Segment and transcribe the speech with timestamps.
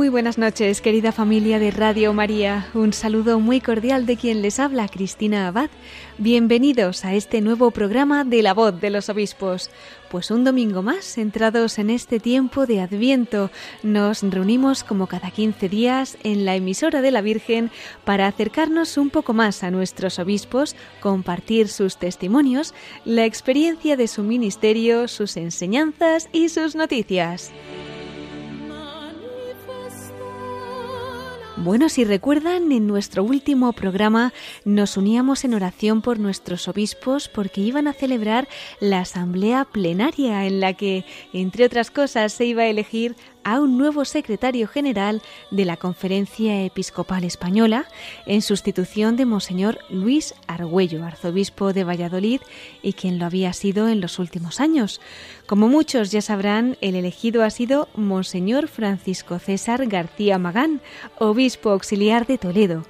[0.00, 2.70] Muy buenas noches, querida familia de Radio María.
[2.72, 5.68] Un saludo muy cordial de quien les habla, Cristina Abad.
[6.16, 9.70] Bienvenidos a este nuevo programa de La Voz de los Obispos.
[10.10, 13.50] Pues un domingo más, entrados en este tiempo de Adviento,
[13.82, 17.70] nos reunimos como cada 15 días en la emisora de la Virgen
[18.06, 22.72] para acercarnos un poco más a nuestros obispos, compartir sus testimonios,
[23.04, 27.52] la experiencia de su ministerio, sus enseñanzas y sus noticias.
[31.62, 34.32] Bueno, si recuerdan, en nuestro último programa
[34.64, 38.48] nos uníamos en oración por nuestros obispos porque iban a celebrar
[38.80, 43.78] la asamblea plenaria en la que, entre otras cosas, se iba a elegir a un
[43.78, 47.86] nuevo secretario general de la Conferencia Episcopal Española
[48.26, 52.40] en sustitución de Monseñor Luis Argüello, arzobispo de Valladolid
[52.82, 55.00] y quien lo había sido en los últimos años.
[55.46, 60.80] Como muchos ya sabrán, el elegido ha sido Monseñor Francisco César García Magán,
[61.18, 62.84] obispo auxiliar de Toledo.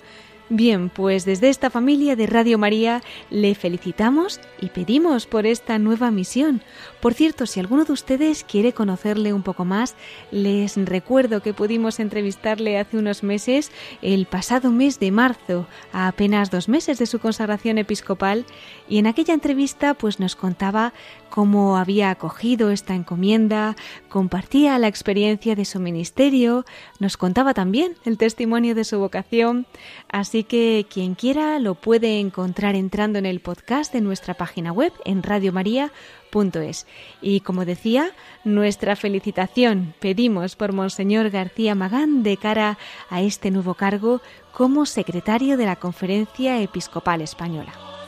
[0.53, 6.11] Bien, pues desde esta familia de Radio María le felicitamos y pedimos por esta nueva
[6.11, 6.61] misión.
[7.00, 9.94] Por cierto, si alguno de ustedes quiere conocerle un poco más,
[10.33, 13.71] les recuerdo que pudimos entrevistarle hace unos meses,
[14.03, 18.44] el pasado mes de marzo, a apenas dos meses de su consagración episcopal,
[18.88, 20.93] y en aquella entrevista pues nos contaba
[21.31, 23.77] cómo había acogido esta encomienda,
[24.09, 26.65] compartía la experiencia de su ministerio,
[26.99, 29.67] nos contaba también el testimonio de su vocación,
[30.11, 34.93] así que quien quiera lo puede encontrar entrando en el podcast de nuestra página web
[35.05, 36.87] en radiomaria.es.
[37.23, 38.11] Y como decía,
[38.45, 44.21] nuestra felicitación pedimos por Monseñor García Magán de cara a este nuevo cargo
[44.53, 48.00] como secretario de la Conferencia Episcopal Española.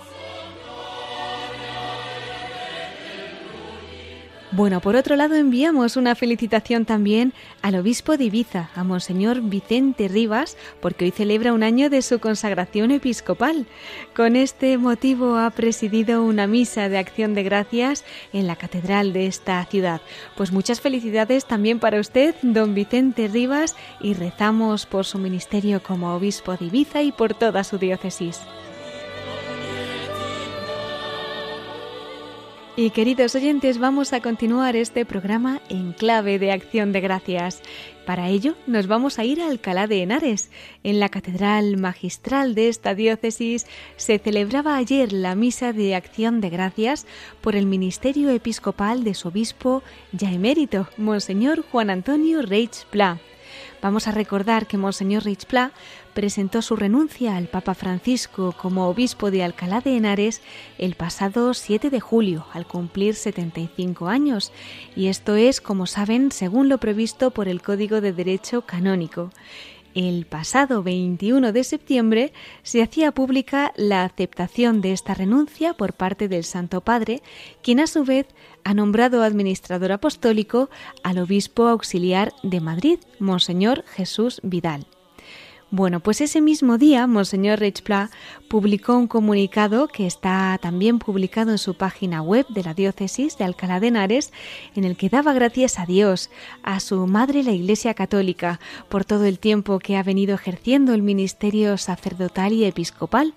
[4.54, 7.32] Bueno, por otro lado enviamos una felicitación también
[7.62, 12.18] al obispo de Ibiza, a Monseñor Vicente Rivas, porque hoy celebra un año de su
[12.18, 13.66] consagración episcopal.
[14.14, 18.04] Con este motivo ha presidido una misa de acción de gracias
[18.34, 20.02] en la catedral de esta ciudad.
[20.36, 26.14] Pues muchas felicidades también para usted, don Vicente Rivas, y rezamos por su ministerio como
[26.14, 28.38] obispo de Ibiza y por toda su diócesis.
[32.74, 37.60] Y queridos oyentes, vamos a continuar este programa en clave de acción de gracias.
[38.06, 40.50] Para ello nos vamos a ir a Alcalá de Henares.
[40.82, 43.66] En la catedral magistral de esta diócesis
[43.96, 47.06] se celebraba ayer la misa de acción de gracias
[47.42, 53.20] por el ministerio episcopal de su obispo ya emérito, Monseñor Juan Antonio Reich Pla.
[53.82, 55.72] Vamos a recordar que Monseñor Reich Pla
[56.12, 60.42] presentó su renuncia al Papa Francisco como obispo de Alcalá de Henares
[60.78, 64.52] el pasado 7 de julio, al cumplir 75 años,
[64.94, 69.30] y esto es, como saben, según lo previsto por el Código de Derecho Canónico.
[69.94, 76.28] El pasado 21 de septiembre se hacía pública la aceptación de esta renuncia por parte
[76.28, 77.22] del Santo Padre,
[77.62, 78.26] quien a su vez
[78.64, 80.70] ha nombrado administrador apostólico
[81.02, 84.86] al obispo auxiliar de Madrid, Monseñor Jesús Vidal.
[85.74, 88.10] Bueno, pues ese mismo día, Monseñor Reichpla
[88.48, 93.44] publicó un comunicado que está también publicado en su página web de la diócesis de
[93.44, 94.34] Alcalá de Henares,
[94.76, 96.28] en el que daba gracias a Dios,
[96.62, 98.60] a su madre la Iglesia Católica,
[98.90, 103.32] por todo el tiempo que ha venido ejerciendo el ministerio sacerdotal y episcopal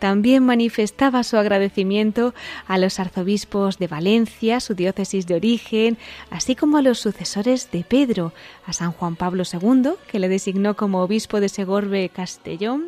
[0.00, 2.34] también manifestaba su agradecimiento
[2.66, 5.98] a los arzobispos de Valencia, su diócesis de origen,
[6.30, 8.32] así como a los sucesores de Pedro,
[8.66, 12.86] a San Juan Pablo II, que le designó como obispo de Segorbe Castellón,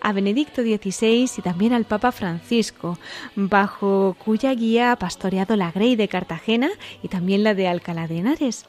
[0.00, 2.98] a Benedicto XVI y también al Papa Francisco,
[3.36, 6.70] bajo cuya guía ha pastoreado la Grey de Cartagena
[7.02, 8.66] y también la de Alcalá de Henares.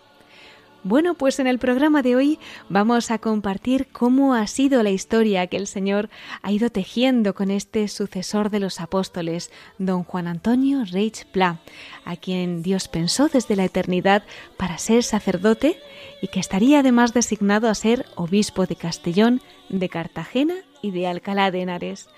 [0.87, 2.39] Bueno, pues en el programa de hoy
[2.69, 6.11] vamos a compartir cómo ha sido la historia que el Señor
[6.43, 9.49] ha ido tejiendo con este sucesor de los apóstoles,
[9.79, 11.57] don Juan Antonio Reich Pla,
[12.05, 14.25] a quien Dios pensó desde la eternidad
[14.57, 15.79] para ser sacerdote
[16.21, 20.53] y que estaría además designado a ser obispo de Castellón, de Cartagena
[20.83, 22.09] y de Alcalá de Henares.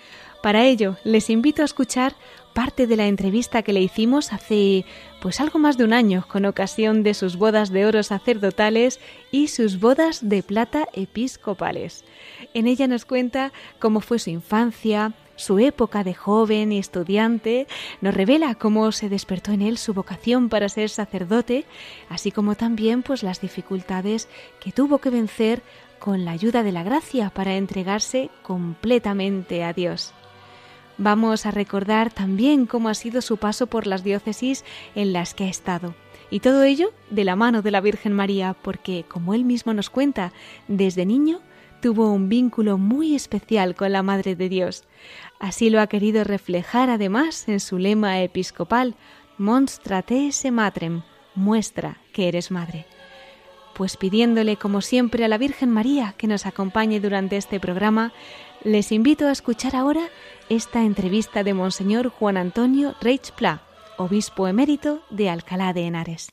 [0.44, 2.16] Para ello, les invito a escuchar
[2.58, 4.84] parte de la entrevista que le hicimos hace
[5.22, 9.00] pues algo más de un año con ocasión de sus bodas de oro sacerdotales
[9.30, 12.04] y sus bodas de plata episcopales.
[12.56, 17.68] En ella nos cuenta cómo fue su infancia, su época de joven y estudiante,
[18.02, 21.66] nos revela cómo se despertó en él su vocación para ser sacerdote,
[22.10, 25.62] así como también pues las dificultades que tuvo que vencer
[26.00, 30.12] con la ayuda de la gracia para entregarse completamente a Dios.
[30.98, 34.66] Vamos a recordar también cómo ha sido su paso por las diócesis
[34.96, 35.94] en las que ha estado.
[36.30, 39.90] Y todo ello de la mano de la Virgen María, porque, como él mismo nos
[39.90, 40.34] cuenta,
[40.68, 41.40] desde niño
[41.82, 44.84] tuvo un vínculo muy especial con la Madre de Dios.
[45.40, 48.96] Así lo ha querido reflejar además en su lema episcopal,
[49.38, 51.04] Monstra te esse matrem,
[51.36, 52.88] muestra que eres madre.
[53.78, 58.12] Pues pidiéndole como siempre a la Virgen María que nos acompañe durante este programa,
[58.64, 60.10] les invito a escuchar ahora
[60.50, 63.62] esta entrevista de Monseñor Juan Antonio Reich Pla,
[63.98, 66.30] obispo emérito de Alcalá de Henares.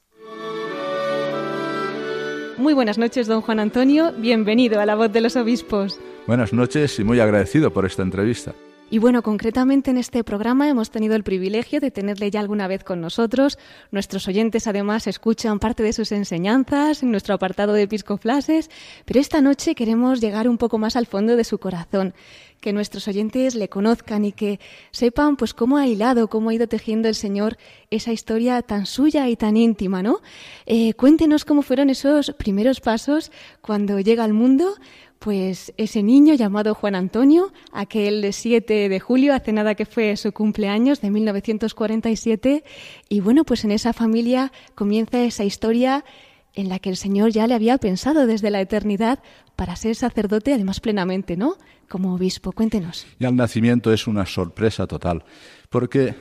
[2.57, 4.15] Muy buenas noches, don Juan Antonio.
[4.17, 6.01] Bienvenido a la voz de los obispos.
[6.27, 8.55] Buenas noches y muy agradecido por esta entrevista.
[8.95, 12.85] Y bueno, concretamente en este programa hemos tenido el privilegio de tenerle ya alguna vez
[12.85, 13.59] con nosotros.
[13.91, 18.71] Nuestros oyentes además escuchan parte de sus enseñanzas en nuestro apartado de episcoflases,
[19.05, 22.15] pero esta noche queremos llegar un poco más al fondo de su corazón,
[22.61, 24.61] que nuestros oyentes le conozcan y que
[24.93, 27.59] sepan pues cómo ha hilado, cómo ha ido tejiendo el Señor
[27.91, 30.21] esa historia tan suya y tan íntima, ¿no?
[30.67, 34.77] Eh, cuéntenos cómo fueron esos primeros pasos cuando llega al mundo,
[35.25, 40.33] pues ese niño llamado Juan Antonio, aquel 7 de julio, hace nada que fue su
[40.33, 42.63] cumpleaños de 1947,
[43.09, 46.05] y bueno, pues en esa familia comienza esa historia
[46.53, 49.21] en la que el Señor ya le había pensado desde la eternidad
[49.57, 51.57] para ser sacerdote, además plenamente, ¿no?
[51.89, 52.53] como obispo.
[52.53, 53.07] Cuéntenos.
[53.19, 55.25] Y al nacimiento es una sorpresa total,
[55.71, 56.15] porque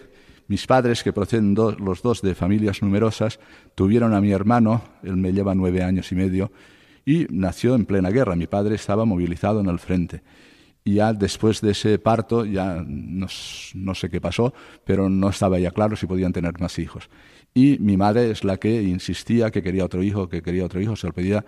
[0.48, 3.42] mis padres, que proceden los dos de familias numerosas,
[3.76, 6.54] tuvieron a mi hermano, él me lleva nueve años y medio,
[7.06, 8.36] y nació en plena guerra.
[8.36, 10.22] Mi padre estaba movilizado en el frente.
[10.86, 13.28] Y ya después de ese parto, ya no,
[13.74, 14.54] no, sé qué pasó,
[14.84, 17.10] pero no estaba ya claro si podían tener más hijos.
[17.54, 20.96] Y mi madre es la que insistía que quería otro hijo, que quería otro hijo,
[20.96, 21.46] se lo pedía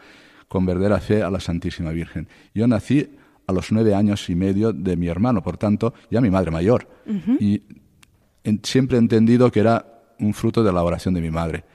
[0.48, 2.30] con verdadera fe a la Santísima Virgen.
[2.54, 3.10] Yo nací
[3.48, 6.88] a los nueve años y medio de mi hermano, por tanto, ya mi madre mayor.
[7.40, 7.62] Y
[8.64, 9.86] siempre he entendido que era
[10.20, 11.66] un fruto de la oración de mi madre.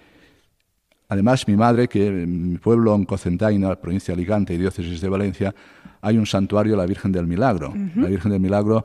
[1.10, 5.08] Además, mi madre, que en mi pueblo, en Cocentaina, provincia de Alicante y diócesis de
[5.08, 5.52] Valencia,
[6.00, 7.74] hay un santuario, la Virgen del Milagro.
[7.96, 8.84] La Virgen del Milagro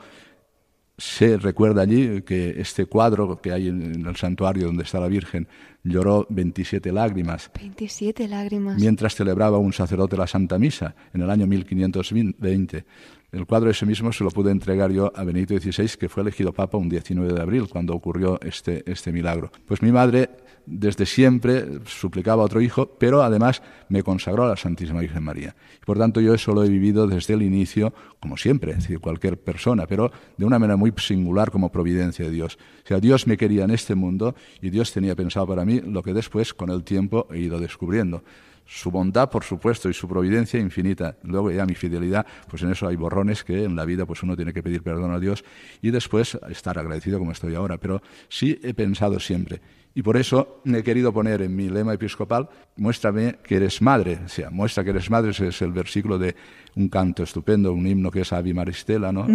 [0.98, 5.48] se recuerda allí que este cuadro que hay en el santuario donde está la Virgen
[5.84, 7.52] lloró 27 lágrimas.
[7.60, 8.80] 27 lágrimas.
[8.80, 12.86] Mientras celebraba un sacerdote la Santa Misa en el año 1520.
[13.34, 16.54] El cuadro ese mismo se lo pude entregar yo a Benito XVI, que fue elegido
[16.54, 19.52] Papa un 19 de abril, cuando ocurrió este, este milagro.
[19.68, 20.30] Pues mi madre
[20.66, 25.56] desde siempre suplicaba otro hijo, pero además me consagró a la Santísima Virgen María.
[25.82, 29.00] Y por tanto yo eso lo he vivido desde el inicio, como siempre, es decir,
[29.00, 32.58] cualquier persona, pero de una manera muy singular como providencia de Dios.
[32.84, 36.04] O sea, Dios me quería en este mundo y Dios tenía pensado para mí lo
[36.04, 38.24] que después, con el tiempo, he ido descubriendo
[38.66, 41.18] su bondad, por supuesto, y su providencia infinita.
[41.24, 44.36] Luego ya mi fidelidad, pues en eso hay borrones que en la vida pues uno
[44.36, 45.44] tiene que pedir perdón a Dios
[45.82, 47.78] y después estar agradecido como estoy ahora.
[47.78, 49.62] Pero sí he pensado siempre,
[49.96, 54.20] y por eso he querido poner en mi lema episcopal, muéstrame que eres madre.
[54.26, 56.36] O sea, muestra que eres madre, ese es el versículo de
[56.76, 59.26] un canto estupendo, un himno que es Avi Maristela, ¿no?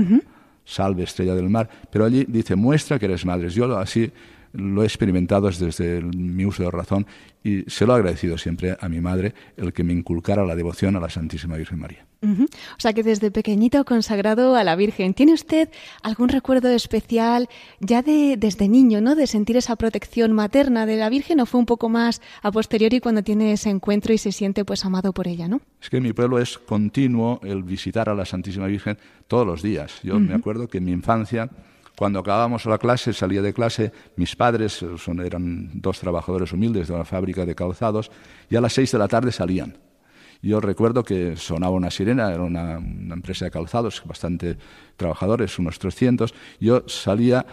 [0.63, 1.69] Salve, estrella del mar.
[1.91, 3.49] Pero allí dice, muestra que eres madre.
[3.49, 4.13] Yo así
[4.53, 7.07] lo he experimentado desde mi uso de razón
[7.43, 10.97] y se lo he agradecido siempre a mi madre el que me inculcara la devoción
[10.97, 12.07] a la Santísima Virgen María.
[12.23, 15.15] O sea que desde pequeñito consagrado a la Virgen.
[15.15, 15.71] ¿Tiene usted
[16.03, 17.49] algún recuerdo especial
[17.81, 19.15] ya de desde niño, ¿no?
[19.15, 23.01] De sentir esa protección materna de la Virgen o fue un poco más a posteriori
[23.01, 25.63] cuando tiene ese encuentro y se siente pues amado por ella, ¿no?
[25.81, 29.63] Es que en mi pueblo es continuo el visitar a la Santísima Virgen todos los
[29.63, 30.01] días.
[30.03, 31.49] Yo me acuerdo que en mi infancia
[32.01, 34.83] cuando acabábamos la clase, salía de clase, mis padres
[35.23, 38.11] eran dos trabajadores humildes de una fábrica de calzados,
[38.49, 39.77] y a las seis de la tarde salían.
[40.41, 44.57] Yo recuerdo que sonaba una sirena, era una, empresa de calzados, bastante
[44.97, 46.33] trabajadores, unos 300.
[46.59, 47.45] Yo salía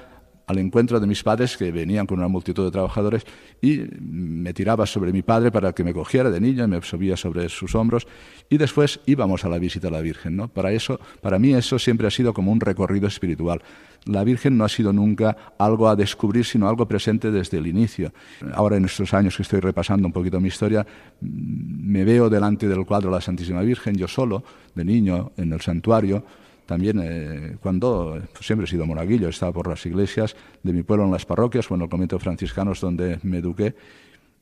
[0.47, 3.23] al encuentro de mis padres que venían con una multitud de trabajadores
[3.61, 7.49] y me tiraba sobre mi padre para que me cogiera de niño me subía sobre
[7.49, 8.07] sus hombros
[8.49, 10.47] y después íbamos a la visita a la Virgen, ¿no?
[10.47, 13.61] Para eso, para mí eso siempre ha sido como un recorrido espiritual.
[14.07, 18.13] La Virgen no ha sido nunca algo a descubrir, sino algo presente desde el inicio.
[18.53, 20.85] Ahora en estos años que estoy repasando un poquito mi historia,
[21.21, 24.43] me veo delante del cuadro de la Santísima Virgen, yo solo,
[24.75, 26.23] de niño, en el santuario,
[26.65, 31.05] también eh, cuando siempre he sido monaguillo, he estado por las iglesias de mi pueblo
[31.05, 33.73] en las parroquias o en el convento franciscanos donde me eduqué,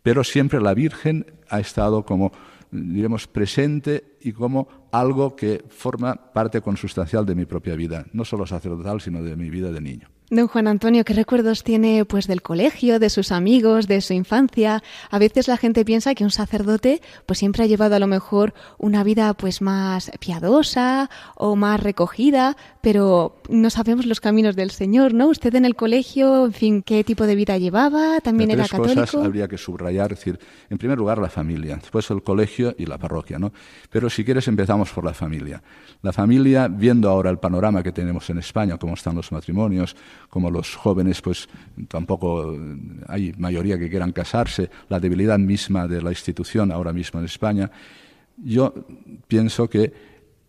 [0.02, 2.32] pero siempre la Virgen ha estado como
[2.72, 4.68] diremos, presente y como
[5.00, 9.50] algo que forma parte consustancial de mi propia vida, no solo sacerdotal, sino de mi
[9.50, 10.15] vida de niño.
[10.32, 14.82] Don Juan Antonio, ¿qué recuerdos tiene pues del colegio, de sus amigos, de su infancia?
[15.12, 18.56] A veces la gente piensa que un sacerdote pues siempre ha llevado a lo mejor
[18.80, 25.14] una vida pues más piadosa o más recogida, pero no sabemos los caminos del Señor,
[25.14, 25.28] ¿no?
[25.28, 28.20] Usted en el colegio, en fin, ¿qué tipo de vida llevaba?
[28.20, 29.02] ¿También era católico?
[29.02, 30.40] cosas habría que subrayar, decir,
[30.72, 33.54] en primer lugar la familia, después el colegio y la parroquia, ¿no?
[33.92, 35.62] Pero si quieres empezamos por la familia.
[36.02, 39.96] La familia, viendo ahora el panorama que tenemos en España, cómo están los matrimonios,
[40.30, 41.48] como los jóvenes, pues
[41.88, 42.56] tampoco
[43.08, 47.72] hay mayoría que quieran casarse, la debilidad misma de la institución ahora mismo en España,
[48.38, 48.74] yo
[49.28, 49.94] pienso que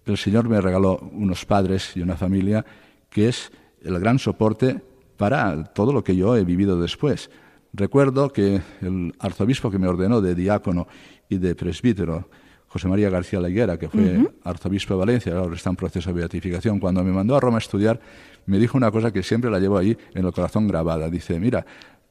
[0.05, 2.65] el Señor me regaló unos padres y una familia
[3.11, 3.51] que es
[3.83, 4.81] el gran soporte
[5.17, 7.31] para todo lo que yo he vivido después.
[7.73, 10.87] Recuerdo que el arzobispo que me ordenó de diácono
[11.29, 12.29] y de presbítero,
[12.69, 16.79] José María García Laguera, que fue arzobispo de Valencia, ahora está en proceso de beatificación,
[16.79, 18.01] cuando me mandó a Roma a estudiar,
[18.47, 21.11] me dijo una cosa que siempre la llevo ahí en el corazón grabada.
[21.11, 21.65] Dice, mira,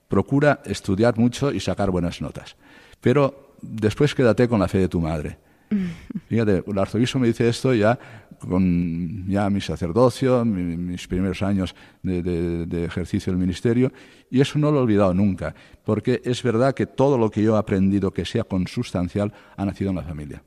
[0.08, 2.56] procura estudiar mucho y sacar buenas notas,
[3.02, 5.38] pero después quédate con la fe de tu madre.
[6.30, 7.98] Fíjate, el arzobispo me dice esto ya
[8.40, 13.92] con ya mi sacerdocio, mis primeros años de, ejercicio del ministerio,
[14.30, 17.56] y eso no lo he olvidado nunca, porque es verdad que todo lo que yo
[17.56, 20.44] he aprendido que sea consustancial ha nacido en la familia.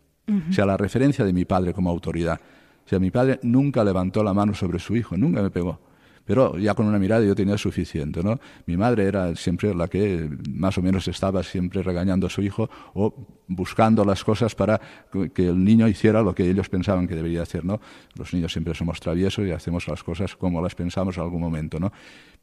[0.50, 2.38] O sea, la referencia de mi padre como autoridad.
[2.88, 5.78] O sea, mi padre nunca levantó la mano sobre su hijo, nunca me pegó
[6.28, 8.38] pero ya con una mirada yo tenía suficiente, ¿no?
[8.66, 12.68] Mi madre era siempre la que más o menos estaba siempre regañando a su hijo
[12.92, 13.14] o
[13.46, 14.78] buscando las cosas para
[15.32, 17.80] que el niño hiciera lo que ellos pensaban que debería hacer, ¿no?
[18.14, 21.80] Los niños siempre somos traviesos y hacemos las cosas como las pensamos en algún momento,
[21.80, 21.90] ¿no?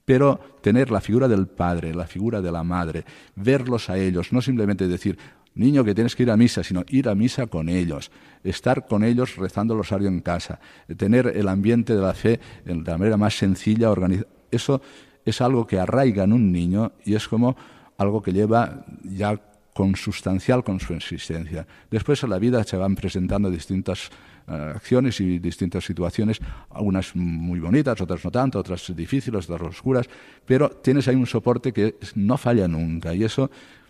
[0.03, 4.41] Pero tener la figura del padre, la figura de la madre, verlos a ellos, no
[4.41, 5.15] simplemente decir,
[5.53, 8.09] niño que tienes que ir a misa, sino ir a misa con ellos,
[8.45, 10.59] estar con ellos rezando el rosario en casa,
[10.97, 14.29] tener el ambiente de la fe de la manera más sencilla, organizada.
[14.51, 14.81] Eso
[15.25, 17.55] es algo que arraiga en un niño y es como
[17.97, 19.39] algo que lleva ya
[19.73, 21.67] consustancial con su existencia.
[21.91, 24.09] Después en la vida se van presentando distintas
[24.47, 30.07] eh, acciones y distintas situaciones, algunas muy bonitas, otras no tanto, otras difíciles, otras oscuras,
[30.45, 33.49] pero tienes ahí un soporte que no falla nunca y eso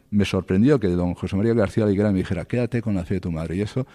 [0.09, 3.19] me sorprendió que don José María García Liguera me dijera, quédate con la fe de
[3.19, 3.57] tu madre.
[3.57, 3.85] Y eso,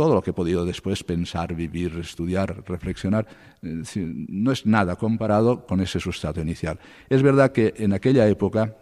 [0.00, 3.26] todo lo que he podido después pensar, vivir, estudiar, reflexionar,
[3.60, 3.82] eh,
[4.30, 6.78] no es nada comparado con ese sustrato inicial.
[7.10, 8.76] Es verdad que en aquella época,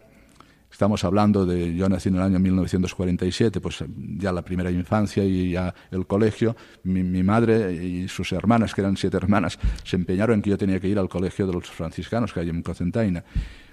[0.70, 3.82] estamos hablando de, yo nací en el año 1947, pues
[4.16, 8.96] ya la primera infancia y ya el colegio, mi, madre y sus hermanas, que eran
[8.96, 12.32] siete hermanas, se empeñaron en que yo tenía que ir al colegio de los franciscanos
[12.32, 13.24] que hay en Cocentaina.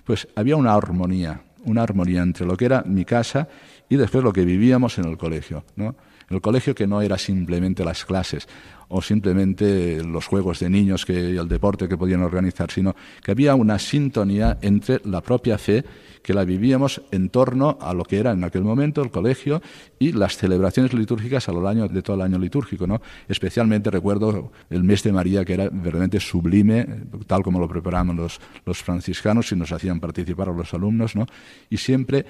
[0.03, 3.47] Pues había una armonía una armonía entre lo que era mi casa
[3.89, 5.63] y después lo que vivíamos en el colegio.
[5.75, 5.95] ¿no?
[6.29, 8.47] El colegio que no era simplemente las clases
[8.87, 13.31] o simplemente los juegos de niños que, y el deporte que podían organizar, sino que
[13.31, 15.83] había una sintonía entre la propia fe
[16.21, 19.61] que la vivíamos en torno a lo que era en aquel momento el colegio
[19.99, 22.87] y las celebraciones litúrgicas a lo largo de todo el año litúrgico.
[22.87, 22.99] ¿no?
[23.27, 26.87] Especialmente recuerdo el mes de María, que era verdaderamente sublime,
[27.27, 31.27] tal como lo preparaban los, los franciscanos y nos hacían participar a los alumnos, ¿no?
[31.69, 32.25] y siempre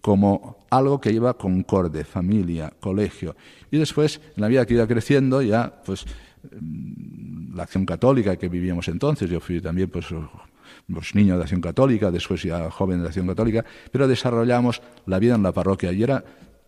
[0.00, 3.36] como algo que lleva concorde, familia, colegio.
[3.70, 6.04] Y después, en la vida que iba creciendo, ya, pues,
[6.60, 10.06] mm, la acción católica que vivíamos entonces, yo fui también, pues,
[10.88, 15.34] los niños de acción católica, después ya joven de acción católica, pero desarrollamos la vida
[15.34, 16.24] en la parroquia y era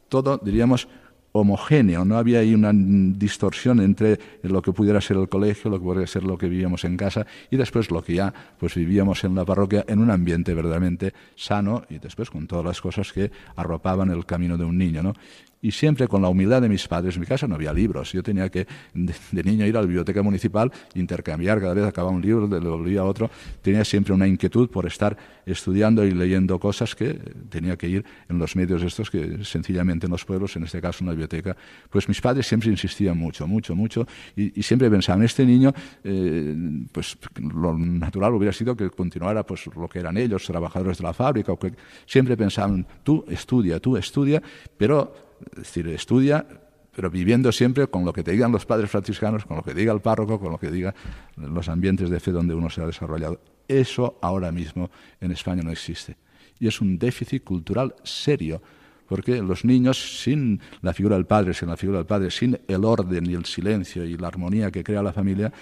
[0.09, 0.89] todo, diríamos,
[1.33, 5.85] homogéneo, no había ahí una distorsión entre lo que pudiera ser el colegio, lo que
[5.85, 9.35] podría ser lo que vivíamos en casa y después lo que ya pues vivíamos en
[9.35, 14.11] la parroquia en un ambiente verdaderamente sano y después con todas las cosas que arropaban
[14.11, 15.15] el camino de un niño, ¿no?
[15.63, 17.17] Y siempre con la humildad de mis padres.
[17.17, 18.13] En mi casa no había libros.
[18.13, 22.23] Yo tenía que, de, niño, ir a la biblioteca municipal, intercambiar, cada vez acababa un
[22.23, 23.31] libro, le volvía a otro.
[23.61, 27.15] Tenía siempre una inquietud por estar estudiando y leyendo cosas que
[27.49, 30.99] tenía que ir en los medios estos, que sencillamente en los pueblos, en este caso
[31.01, 31.57] en la biblioteca.
[31.91, 35.73] Pues mis padres siempre insistían mucho, mucho, mucho, y, siempre pensaban, este niño,
[36.05, 36.55] eh,
[36.93, 41.13] pues lo natural hubiera sido que continuara pues lo que eran ellos, trabajadores de la
[41.13, 41.73] fábrica, o que
[42.07, 44.41] siempre pensaban, tú estudia, tú estudia,
[44.77, 46.47] pero es decir, estudia,
[46.95, 49.93] pero viviendo siempre con lo que te digan los padres franciscanos, con lo que diga
[49.93, 50.95] el párroco, con lo que digan
[51.37, 53.41] los ambientes de fe donde uno se ha desarrollado.
[53.69, 56.17] Eso ahora mismo en España no existe.
[56.59, 58.61] Y es un déficit cultural serio,
[59.07, 62.85] porque los niños sin la figura del padre, sin la figura del padre, sin el
[62.85, 65.53] orden y el silencio y la armonía que crea la familia,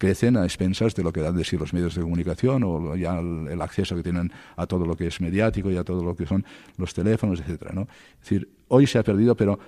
[0.00, 3.18] crecen a expensas de lo que dan de sí los medios de comunicación o ya
[3.18, 6.24] el, acceso que tienen a todo lo que es mediático y a todo lo que
[6.24, 6.42] son
[6.78, 7.82] los teléfonos, etcétera, ¿no?
[7.82, 9.58] Es decir, hoy se ha perdido, pero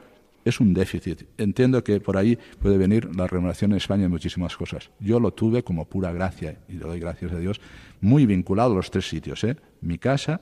[0.42, 1.24] es un déficit.
[1.36, 4.90] Entiendo que por ahí puede venir la remuneración en España en muchísimas cosas.
[5.00, 7.60] Yo lo tuve como pura gracia, y le doy gracias a Dios,
[8.00, 9.56] muy vinculado a los tres sitios, ¿eh?
[9.82, 10.40] mi casa,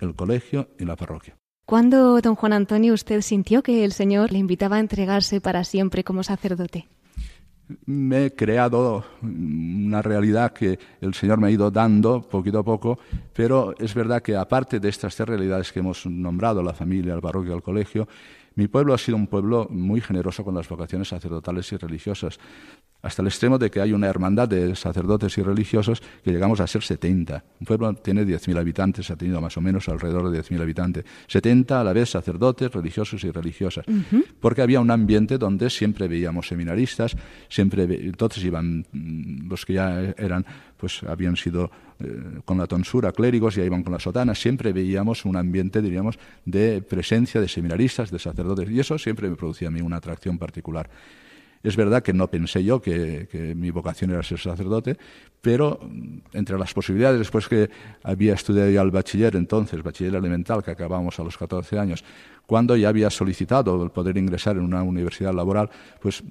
[0.00, 1.36] el colegio y la parroquia.
[1.64, 6.02] ¿Cuándo, don Juan Antonio, usted sintió que el Señor le invitaba a entregarse para siempre
[6.02, 6.88] como sacerdote?
[7.84, 12.98] Me he creado una realidad que el Señor me ha ido dando poquito a poco,
[13.34, 17.20] pero es verdad que aparte de estas tres realidades que hemos nombrado, la familia, el
[17.20, 18.08] parroquia, el colegio,
[18.58, 22.40] mi pueblo ha sido un pueblo muy generoso con las vocaciones sacerdotales y religiosas,
[23.02, 26.66] hasta el extremo de que hay una hermandad de sacerdotes y religiosos que llegamos a
[26.66, 27.44] ser 70.
[27.60, 31.04] Un pueblo tiene 10.000 habitantes, ha tenido más o menos alrededor de 10.000 habitantes.
[31.28, 33.84] 70 a la vez sacerdotes, religiosos y religiosas.
[34.40, 37.16] Porque había un ambiente donde siempre veíamos seminaristas,
[37.48, 40.44] siempre entonces iban mm, los que ya eran
[40.76, 45.24] pues habían sido eh, con la tonsura clérigos, ya iban con la sotana, siempre veíamos
[45.24, 49.70] un ambiente, diríamos, de presencia de seminaristas, de sacerdotes, y eso siempre me producía a
[49.72, 50.88] mí una atracción particular.
[51.62, 54.96] Es verdad que no pensé yo que, mi vocación era ser sacerdote,
[55.40, 57.70] pero mm, entre las posibilidades, después que
[58.02, 62.04] había estudiado ya el bachiller, entonces, bachiller elemental, que acabamos a los 14 años,
[62.46, 66.22] cuando ya había solicitado el poder ingresar en una universidad laboral, pues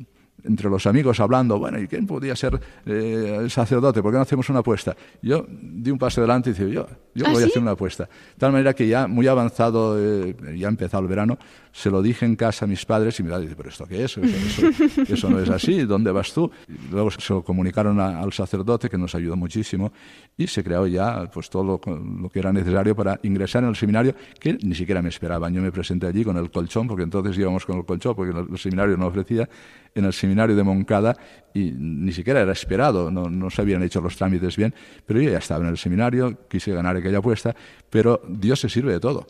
[0.44, 4.02] entre los amigos hablando, bueno, ¿y quién podía ser eh, el sacerdote?
[4.02, 4.96] ¿Por qué no hacemos una apuesta?
[5.22, 8.04] Yo di un paso adelante y dije, yo, yo ¿Ah, voy a hacer una apuesta.
[8.04, 11.38] De tal manera que ya muy avanzado, eh, ya empezado el verano,
[11.72, 14.18] se lo dije en casa a mis padres y me dice, ¿pero esto qué es?
[15.10, 16.50] Eso, no es así, ¿dónde vas tú?
[16.92, 19.92] luego se lo comunicaron al sacerdote, que nos ayudó muchísimo,
[20.38, 21.82] y se creó ya pues todo lo,
[22.22, 25.54] lo, que era necesario para ingresar en el seminario, que ni siquiera me esperaban.
[25.54, 28.58] Yo me presenté allí con el colchón, porque entonces íbamos con el colchón, porque el
[28.58, 29.48] seminario no ofrecía,
[29.96, 31.16] en el seminario de Moncada,
[31.54, 34.74] y ni siquiera era esperado, no, no se habían hecho los trámites bien,
[35.06, 37.56] pero yo ya estaba en el seminario, quise ganar aquella apuesta,
[37.90, 39.26] pero Dios se sirve de todo.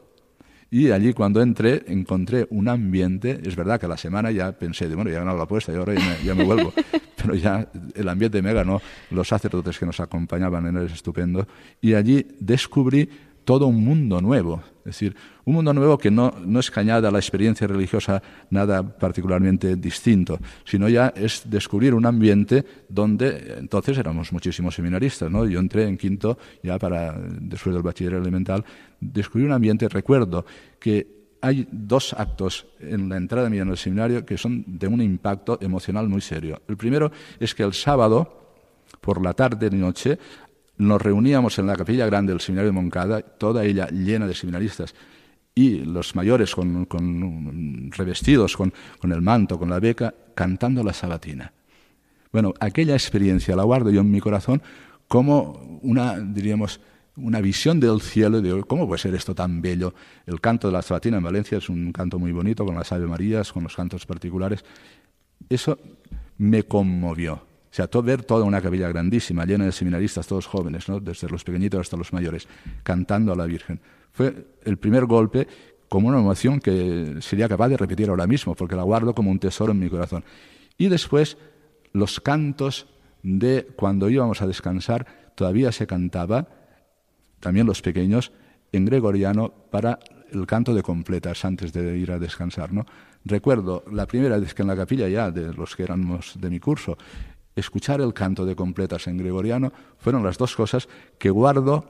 [0.70, 4.89] Y allí cuando entré encontré un ambiente, es verdad que a la semana ya pensé,
[4.89, 5.93] de, bueno, ya he ganado la apuesta y ahora
[6.24, 6.74] ya me, vuelvo,
[7.15, 11.48] pero ya el ambiente me ganó, los sacerdotes que nos acompañaban el estupendo,
[11.80, 13.10] y allí descubrí
[13.48, 17.12] todo un mundo nuevo, es decir, un mundo nuevo que no, no es cañada a
[17.14, 24.34] la experiencia religiosa nada particularmente distinto, sino ya es descubrir un ambiente donde entonces éramos
[24.34, 25.46] muchísimos seminaristas, ¿no?
[25.46, 28.66] Yo entré en quinto ya para después del bachiller elemental,
[29.00, 30.46] descubrí un ambiente, recuerdo
[30.78, 31.08] que
[31.40, 35.58] hay dos actos en la entrada mía en el seminario que son de un impacto
[35.62, 36.62] emocional muy serio.
[36.68, 38.44] El primero es que el sábado
[39.00, 40.20] por la tarde y noche
[40.78, 44.94] nos reuníamos en la capilla grande del seminario de Moncada, toda ella llena de seminaristas,
[45.56, 48.72] y los mayores con, revestidos con,
[49.04, 51.52] el manto, con la beca, cantando la sabatina.
[52.32, 54.62] Bueno, aquella experiencia la guardo yo en mi corazón
[55.08, 56.80] como una, diríamos,
[57.16, 59.96] una visión del cielo de cómo puede ser esto tan bello.
[60.28, 63.08] El canto de la sabatina en Valencia es un canto muy bonito, con las Ave
[63.08, 64.63] Marías, con los cantos particulares.
[65.50, 65.80] Eso
[66.38, 67.47] me conmovió.
[67.78, 71.00] Sea, todo, ver toda una capilla grandísima, llena de seminaristas, todos jóvenes, ¿no?
[71.00, 72.48] desde los pequeñitos hasta los mayores,
[72.82, 73.80] cantando a la Virgen.
[74.12, 75.48] Fue el primer golpe
[75.88, 79.38] como una emoción que sería capaz de repetir ahora mismo, porque la guardo como un
[79.38, 80.24] tesoro en mi corazón.
[80.80, 81.38] Y después,
[81.94, 82.88] los cantos
[83.22, 86.48] de cuando íbamos a descansar, todavía se cantaba,
[87.40, 88.32] también los pequeños,
[88.72, 90.00] en gregoriano para
[90.32, 92.74] el canto de completas antes de ir a descansar.
[92.74, 92.88] ¿no?
[93.24, 96.60] Recuerdo la primera vez que en la capilla ya, de los que éramos de mi
[96.60, 96.98] curso,
[97.58, 101.86] escuchar el canto de completas en gregoriano fueron las dos cosas que guardo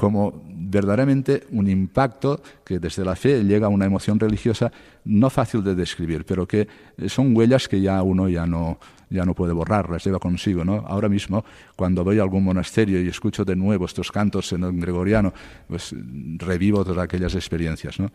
[0.00, 4.72] como verdaderamente un impacto que desde la fe llega a una emoción religiosa
[5.04, 6.66] no fácil de describir, pero que
[7.06, 8.78] son huellas que ya uno ya no,
[9.10, 10.64] ya no puede borrar, las lleva consigo.
[10.64, 10.84] ¿no?
[10.86, 11.44] Ahora mismo,
[11.76, 15.34] cuando voy a algún monasterio y escucho de nuevo estos cantos en el gregoriano,
[15.68, 15.94] pues
[16.38, 18.00] revivo todas aquellas experiencias.
[18.00, 18.10] ¿no?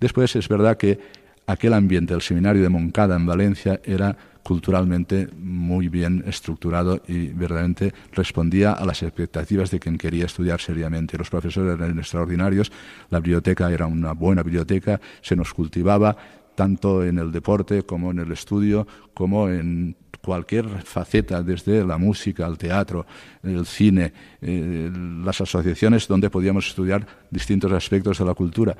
[0.00, 0.98] Después es verdad que
[1.46, 4.16] aquel ambiente del seminario de Moncada en Valencia era
[4.48, 11.18] culturalmente muy bien estructurado y verdaderamente respondía a las expectativas de quien quería estudiar seriamente.
[11.18, 12.72] Los profesores eran extraordinarios,
[13.10, 16.16] la biblioteca era una buena biblioteca, se nos cultivaba
[16.54, 22.46] tanto en el deporte como en el estudio, como en cualquier faceta, desde la música,
[22.46, 23.04] el teatro,
[23.42, 24.90] el cine, eh,
[25.26, 28.74] las asociaciones donde podíamos estudiar distintos aspectos de la cultura.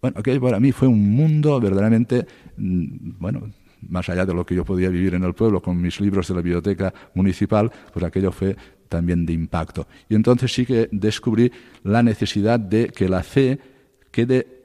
[0.00, 3.50] Bueno, aquello para mí fue un mundo verdaderamente, mm, bueno,
[3.88, 6.34] más allá de lo que yo podía vivir en el pueblo con mis libros de
[6.34, 8.56] la biblioteca municipal, pues aquello fue
[8.88, 9.86] también de impacto.
[10.08, 11.50] Y entonces sí que descubrí
[11.84, 13.58] la necesidad de que la fe
[14.10, 14.64] quede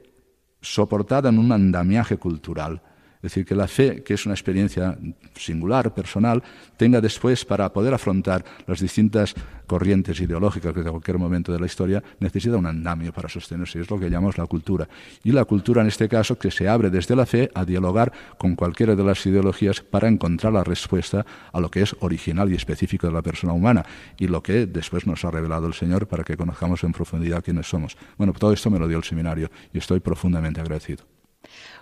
[0.60, 2.82] soportada en un andamiaje cultural.
[3.26, 4.96] Es decir, que la fe, que es una experiencia
[5.34, 6.44] singular, personal,
[6.76, 9.34] tenga después para poder afrontar las distintas
[9.66, 13.80] corrientes ideológicas que de cualquier momento de la historia necesita un andamio para sostenerse.
[13.80, 14.88] Es lo que llamamos la cultura.
[15.24, 18.54] Y la cultura, en este caso, que se abre desde la fe a dialogar con
[18.54, 23.08] cualquiera de las ideologías para encontrar la respuesta a lo que es original y específico
[23.08, 23.84] de la persona humana
[24.20, 27.66] y lo que después nos ha revelado el Señor para que conozcamos en profundidad quiénes
[27.66, 27.96] somos.
[28.18, 31.15] Bueno, todo esto me lo dio el seminario y estoy profundamente agradecido.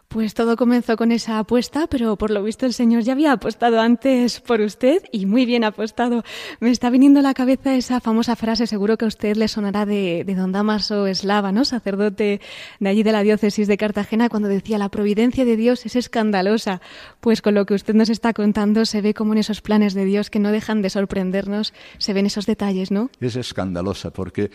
[0.08, 3.80] Pues todo comenzó con esa apuesta, pero por lo visto el Señor ya había apostado
[3.80, 6.22] antes por usted y muy bien apostado.
[6.60, 9.87] Me está viniendo a la cabeza esa famosa frase, seguro que a usted le sonará
[9.87, 11.64] de, don Damaso Eslava, ¿no?
[11.64, 12.40] sacerdote
[12.78, 16.80] de allí de la diócesis de Cartagena, cuando decía la providencia de Dios es escandalosa.
[17.20, 20.04] Pues con lo que usted nos está contando se ve como en esos planes de
[20.04, 23.10] Dios que no dejan de sorprendernos, se ven esos detalles, ¿no?
[23.20, 24.52] Es escandalosa porque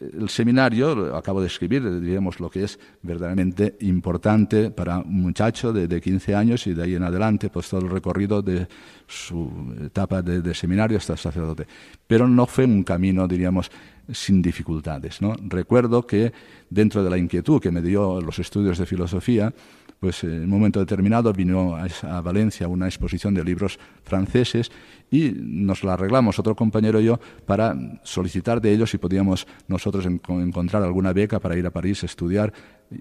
[0.00, 5.88] el seminario, acabo de escribir, diríamos lo que es verdaderamente importante para un muchacho de,
[5.88, 8.68] de, 15 años y de ahí en adelante, pues todo el recorrido de
[9.06, 9.50] su
[9.84, 11.66] etapa de, de, seminario hasta sacerdote.
[12.06, 13.70] Pero no fue un camino, diríamos,
[14.12, 15.20] sin dificultades.
[15.20, 15.34] ¿no?
[15.42, 16.32] Recuerdo que
[16.70, 19.52] dentro de la inquietud que me dio los estudios de filosofía,
[20.00, 24.70] pues en un momento determinado vino a, Valencia una exposición de libros franceses
[25.10, 30.06] y nos la arreglamos otro compañero y yo para solicitar de ellos si podíamos nosotros
[30.06, 32.52] en, encontrar alguna beca para ir a París a estudiar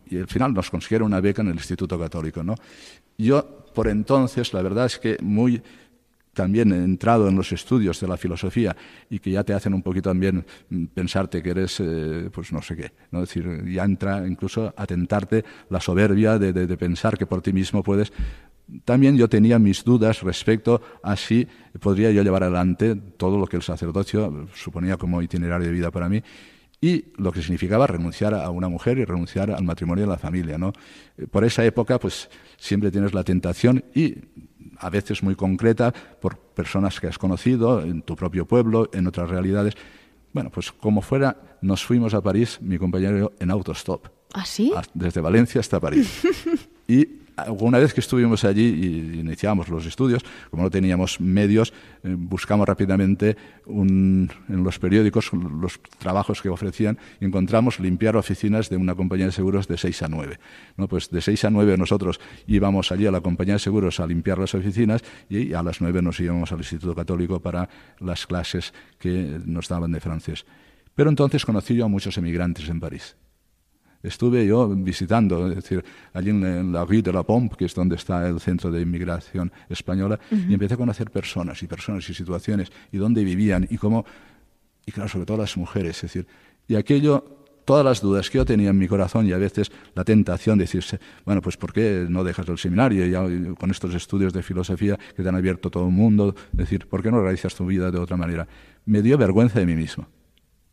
[0.10, 2.43] y al final nos consiguieron una beca en el Instituto Católico.
[2.43, 2.55] ¿no?
[3.17, 5.62] Yo por entonces la verdad es que muy
[6.38, 8.78] también entrado en los estudios de la filosofía
[9.10, 10.45] y que ya te hacen un poquito también
[10.93, 13.21] pensarte que eres, eh, pues no sé qué, ¿no?
[13.21, 17.52] decir, ya entra incluso a tentarte la soberbia de, de, de pensar que por ti
[17.52, 18.13] mismo puedes
[18.86, 21.47] también yo tenía mis dudas respecto a si
[21.80, 26.10] podría yo llevar adelante todo lo que el sacerdocio suponía como itinerario de vida para
[26.10, 26.21] mí
[26.80, 30.17] y lo que significaba renunciar a una mujer y renunciar al matrimonio y a la
[30.17, 30.58] familia.
[30.58, 30.73] ¿no?
[31.32, 34.15] Por esa época, pues siempre tienes la tentación y
[34.79, 39.29] a veces muy concreta por personas que has conocido en tu propio pueblo, en otras
[39.29, 39.75] realidades.
[40.33, 44.07] Bueno, pues como fuera, nos fuimos a París, mi compañero en autostop.
[44.33, 44.71] ¿Ah, sí?
[44.93, 46.21] Desde Valencia hasta París.
[46.87, 47.05] y
[47.47, 51.73] una vez que estuvimos allí y iniciamos los estudios, como no teníamos medios,
[52.04, 58.69] eh, buscamos rápidamente un, en los periódicos los trabajos que ofrecían y encontramos limpiar oficinas
[58.69, 60.39] de una compañía de seguros de 6 a 9.
[60.78, 60.88] ¿no?
[60.88, 64.39] Pues de 6 a 9 nosotros íbamos allí a la compañía de seguros a limpiar
[64.39, 67.69] las oficinas y a las 9 nos íbamos al Instituto Católico para
[68.00, 70.45] las clases que nos daban de francés.
[70.95, 73.15] Pero entonces conocí yo a muchos emigrantes en París
[74.08, 77.96] estuve yo visitando, es decir, allí en la Rue de la Pompe, que es donde
[77.96, 80.50] está el centro de inmigración española, uh -huh.
[80.50, 84.06] y empecé a conocer personas y personas y situaciones y dónde vivían y cómo,
[84.86, 86.28] y claro, sobre todo las mujeres, es decir,
[86.67, 87.24] y aquello,
[87.65, 90.63] todas las dudas que yo tenía en mi corazón y a veces la tentación de
[90.63, 93.22] decirse, bueno, pues ¿por qué no dejas el seminario ya
[93.56, 96.34] con estos estudios de filosofía que te han abierto todo el mundo?
[96.54, 98.48] Es decir, ¿por qué no realizas tu vida de otra manera?
[98.86, 100.08] Me dio vergüenza de mí mismo.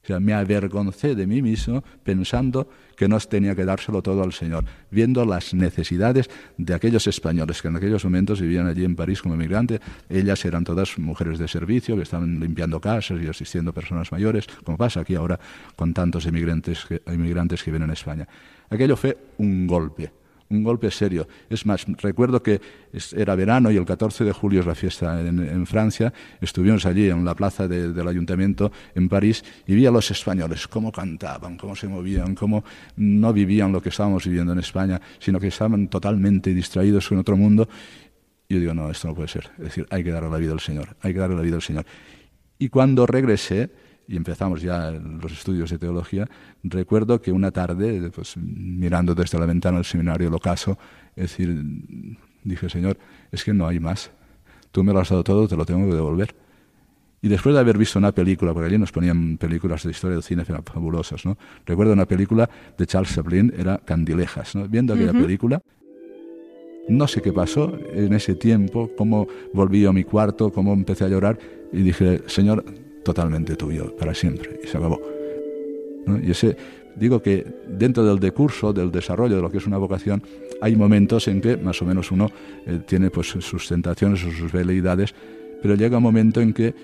[0.05, 4.35] O sea, me avergoncé de mí mismo pensando que no tenía que dárselo todo al
[4.35, 9.23] Señor, viendo las necesidades de aquellos españoles que en aquellos momentos vivían allí en París
[9.23, 9.81] como emigrantes.
[10.11, 14.47] Ellas eran todas mujeres de servicio que estaban limpiando casas y asistiendo a personas mayores,
[14.63, 15.41] como pasa aquí ahora
[15.75, 18.29] con tantos emigrantes que, emigrantes que vienen a España.
[18.69, 20.24] Aquello fue un golpe
[20.55, 21.27] un golpe serio.
[21.51, 22.61] Es más, recuerdo que
[23.17, 26.13] era verano y el 14 de julio es la fiesta en, en Francia.
[26.41, 30.69] Estuvimos allí en la plaza de, del ayuntamiento en París y vi a los españoles
[30.69, 32.65] cómo cantaban, cómo se movían, cómo
[32.97, 37.37] no vivían lo que estábamos viviendo en España, sino que estaban totalmente distraídos en otro
[37.37, 37.69] mundo.
[38.49, 39.51] Yo digo, no, esto no puede ser.
[39.59, 41.63] Es decir, hay que darle la vida al Señor, hay que darle la vida al
[41.63, 41.87] Señor.
[42.59, 43.71] Y cuando regresé,
[44.07, 46.29] y empezamos ya los estudios de teología,
[46.63, 50.79] recuerdo que una tarde, pues, mirando desde la ventana del seminario el ocaso,
[51.17, 51.63] es decir,
[52.43, 52.99] dije, Señor,
[53.33, 54.11] es que no hay más.
[54.71, 56.35] Tú me lo has dado todo, te lo tengo que devolver.
[57.23, 60.23] Y después de haber visto una película, porque allí nos ponían películas de historia del
[60.23, 61.39] cine fabulosas, ¿no?
[61.65, 64.69] Recuerdo una película de Charles Chaplin, era Candilejas, ¿no?
[64.69, 65.23] Viendo aquella uh -huh.
[65.23, 65.63] película,
[66.89, 71.09] no sé qué pasó en ese tiempo, cómo volví a mi cuarto, cómo empecé a
[71.09, 71.39] llorar
[71.73, 72.65] y dije, Señor,
[73.05, 75.01] totalmente tuyo, para siempre, y se acabó.
[76.23, 76.57] Y ese,
[76.97, 80.23] digo que dentro del decurso, del desarrollo de lo que es una vocación,
[80.61, 82.31] hay momentos en que más o menos uno
[82.67, 85.15] eh, tiene pues sus tentaciones o sus veleidades,
[85.63, 86.75] pero llega un momento en que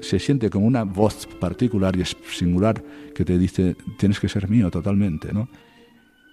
[0.00, 2.82] se siente como una voz particular y singular
[3.14, 5.28] que te dice, tienes que ser mío totalmente.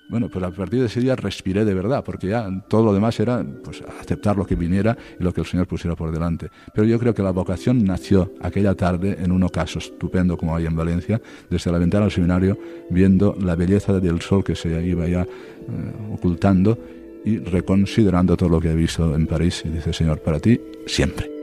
[0.09, 3.19] Bueno, pues a partir de ese día respiré de verdad, porque ya todo lo demás
[3.19, 6.49] era pues, aceptar lo que viniera y lo que el Señor pusiera por delante.
[6.73, 10.65] Pero yo creo que la vocación nació aquella tarde en un ocaso estupendo como hay
[10.65, 12.57] en Valencia, desde la ventana del seminario,
[12.89, 15.27] viendo la belleza del sol que se iba ya eh,
[16.13, 16.77] ocultando
[17.25, 21.36] y reconsiderando todo lo que he visto en París, y dice, Señor, para ti siempre.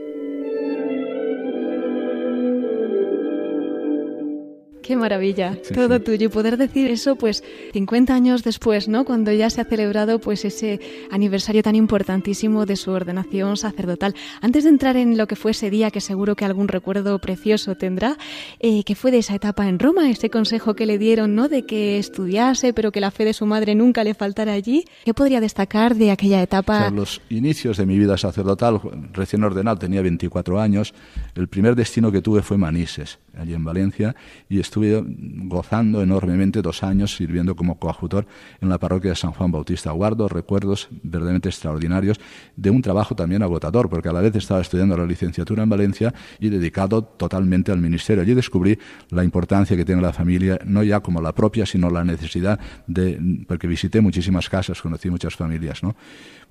[4.85, 6.27] Qué maravilla, todo tuyo.
[6.27, 7.43] Y poder decir eso, pues,
[7.73, 9.03] 50 años después, ¿no?
[9.03, 14.13] Cuando ya se ha celebrado, pues, ese aniversario tan importantísimo de su ordenación sacerdotal.
[14.41, 17.73] Antes de entrar en lo que fue ese día, que seguro que algún recuerdo precioso
[17.73, 18.15] tendrá,
[18.59, 21.49] eh, que fue de esa etapa en Roma, ese consejo que le dieron, ¿no?
[21.49, 24.85] De que estudiase, pero que la fe de su madre nunca le faltara allí.
[25.03, 26.91] ¿Qué podría destacar de aquella etapa?
[26.91, 28.79] los inicios de mi vida sacerdotal,
[29.13, 30.93] recién ordenado, tenía 24 años.
[31.33, 34.15] El primer destino que tuve fue Manises, allí en Valencia,
[34.47, 38.25] y estuve gozando enormemente dos años sirviendo como coadjutor
[38.61, 39.91] en la parroquia de San Juan Bautista.
[39.91, 42.19] Guardo recuerdos verdaderamente extraordinarios
[42.55, 46.13] de un trabajo también agotador, porque a la vez estaba estudiando la licenciatura en Valencia
[46.39, 48.21] y dedicado totalmente al ministerio.
[48.23, 48.77] Allí descubrí
[49.09, 53.45] la importancia que tiene la familia, no ya como la propia, sino la necesidad de,
[53.47, 55.95] porque visité muchísimas casas, conocí muchas familias, ¿no?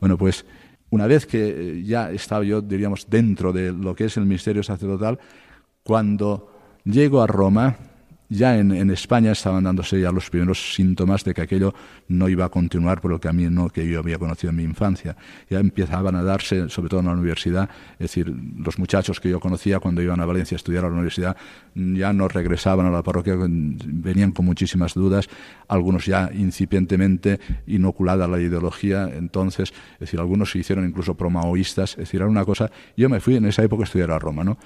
[0.00, 0.44] Bueno, pues
[0.90, 5.18] una vez que ya estaba yo, diríamos, dentro de lo que es el ministerio sacerdotal,
[5.82, 6.52] cuando
[6.84, 7.76] llego a Roma,
[8.28, 11.74] ya en, España estaban dándose ya los primeros síntomas de que aquello
[12.08, 15.16] no iba a continuar por el camino que yo había conocido en mi infancia.
[15.50, 19.40] Ya empezaban a darse, sobre todo en la universidad, es decir, los muchachos que yo
[19.40, 21.36] conocía cuando iban a Valencia a estudiar a la universidad
[21.74, 25.28] ya no regresaban a la parroquia, venían con muchísimas dudas,
[25.68, 31.98] algunos ya incipientemente inoculada la ideología, entonces, es decir, algunos se hicieron incluso promaoístas, es
[31.98, 34.58] decir, era una cosa, yo me fui en esa época a estudiar a Roma, ¿no?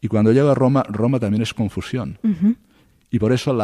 [0.00, 2.18] Y cuando llego a Roma, Roma también es confusión.
[3.10, 3.56] Y por eso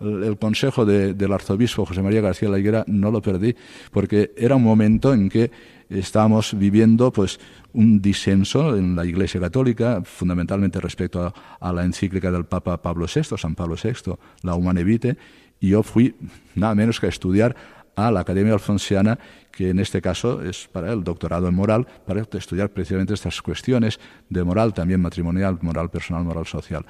[0.00, 3.54] el consejo del arzobispo José María García La Higuera no lo perdí,
[3.90, 5.50] porque era un momento en que
[5.90, 7.40] estábamos viviendo pues
[7.72, 13.36] un disenso en la Iglesia Católica, fundamentalmente respecto a, la encíclica del Papa Pablo VI,
[13.36, 15.16] San Pablo VI, la Humane Vitae,
[15.58, 16.14] y yo fui
[16.54, 17.56] nada menos que a estudiar
[17.94, 19.18] a la Academia Alfonsiana,
[19.50, 24.00] que en este caso es para el doctorado en moral, para estudiar precisamente estas cuestiones
[24.28, 26.86] de moral, también matrimonial, moral personal, moral social.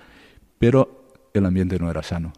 [0.58, 1.01] Pero
[1.34, 2.32] el ambiente no era sano.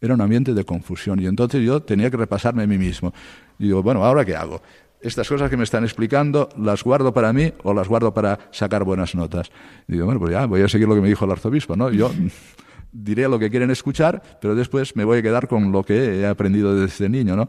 [0.00, 3.12] Era un ambiente de confusión y entonces yo tenía que repasarme a mí mismo.
[3.58, 4.60] Digo, bueno, ¿ahora qué hago?
[5.00, 8.84] Estas cosas que me están explicando, ¿las guardo para mí o las guardo para sacar
[8.84, 9.50] buenas notas?
[9.86, 11.90] Digo, bueno, pues ya voy a seguir lo que me dijo el arzobispo, ¿no?
[11.90, 12.10] Yo
[12.92, 16.26] diré lo que quieren escuchar, pero después me voy a quedar con lo que he
[16.26, 17.46] aprendido desde niño, ¿no?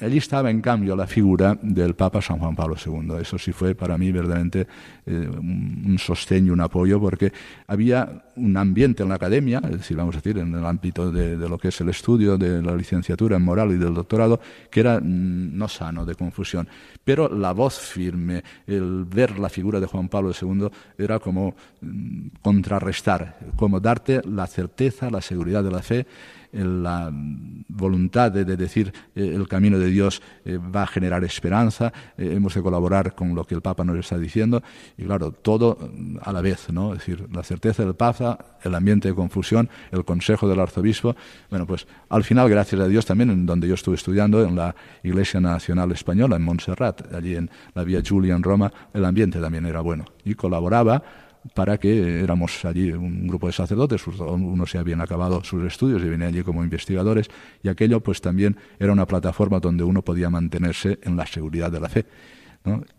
[0.00, 3.14] Allí estaba, en cambio, la figura del Papa San Juan Pablo II.
[3.20, 4.66] Eso sí fue para mí verdaderamente
[5.06, 7.32] eh, un sostén y un apoyo, porque
[7.66, 11.36] había un ambiente en la academia, es decir, vamos a decir, en el ámbito de,
[11.36, 14.98] lo que es el estudio de la licenciatura en moral y del doctorado, que era
[15.00, 16.68] mm, no sano, de confusión.
[17.04, 22.28] Pero la voz firme, el ver la figura de Juan Pablo II, era como mm,
[22.42, 26.06] contrarrestar, como darte la certeza, la seguridad de la fe
[26.52, 32.32] la voluntad de, decir eh, el camino de Dios eh, va a generar esperanza, eh,
[32.34, 34.62] hemos de colaborar con lo que el Papa nos está diciendo,
[34.96, 36.92] y claro, todo mm, a la vez, ¿no?
[36.92, 38.29] Es decir, la certeza del Papa,
[38.62, 41.16] el ambiente de confusión, el consejo del arzobispo.
[41.48, 44.74] Bueno, pues al final, gracias a Dios, también en donde yo estuve estudiando, en la
[45.02, 49.66] Iglesia Nacional Española, en Montserrat, allí en la Vía Julia, en Roma, el ambiente también
[49.66, 51.02] era bueno y colaboraba
[51.54, 56.08] para que éramos allí un grupo de sacerdotes, unos ya habían acabado sus estudios y
[56.08, 57.28] venían allí como investigadores,
[57.62, 61.80] y aquello pues también era una plataforma donde uno podía mantenerse en la seguridad de
[61.80, 62.04] la fe.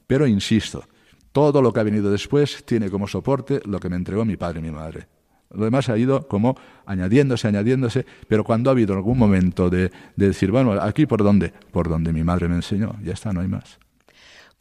[0.07, 0.83] Pero insisto,
[1.31, 4.59] todo lo que ha venido después tiene como soporte lo que me entregó mi padre
[4.59, 5.07] y mi madre.
[5.53, 10.27] Lo demás ha ido como añadiéndose, añadiéndose, pero cuando ha habido algún momento de, de
[10.27, 13.47] decir, bueno, aquí por dónde, por donde mi madre me enseñó, ya está, no hay
[13.47, 13.79] más.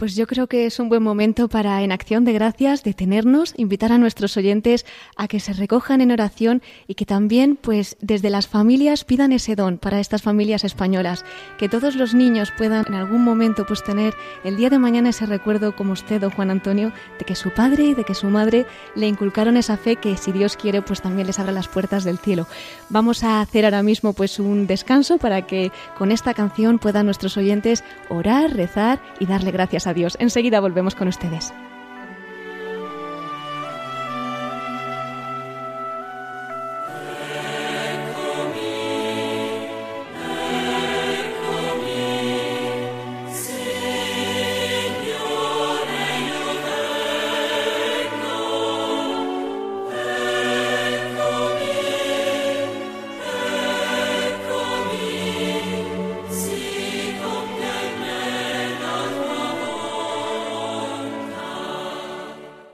[0.00, 3.92] Pues yo creo que es un buen momento para, en acción de gracias, detenernos, invitar
[3.92, 8.48] a nuestros oyentes a que se recojan en oración y que también, pues, desde las
[8.48, 11.26] familias pidan ese don para estas familias españolas,
[11.58, 15.26] que todos los niños puedan en algún momento, pues, tener el día de mañana ese
[15.26, 18.64] recuerdo, como usted, don Juan Antonio, de que su padre y de que su madre
[18.94, 22.16] le inculcaron esa fe que, si Dios quiere, pues también les abra las puertas del
[22.16, 22.46] cielo.
[22.88, 27.36] Vamos a hacer ahora mismo, pues, un descanso para que con esta canción puedan nuestros
[27.36, 30.16] oyentes orar, rezar y darle gracias a Adiós.
[30.20, 31.52] Enseguida volvemos con ustedes.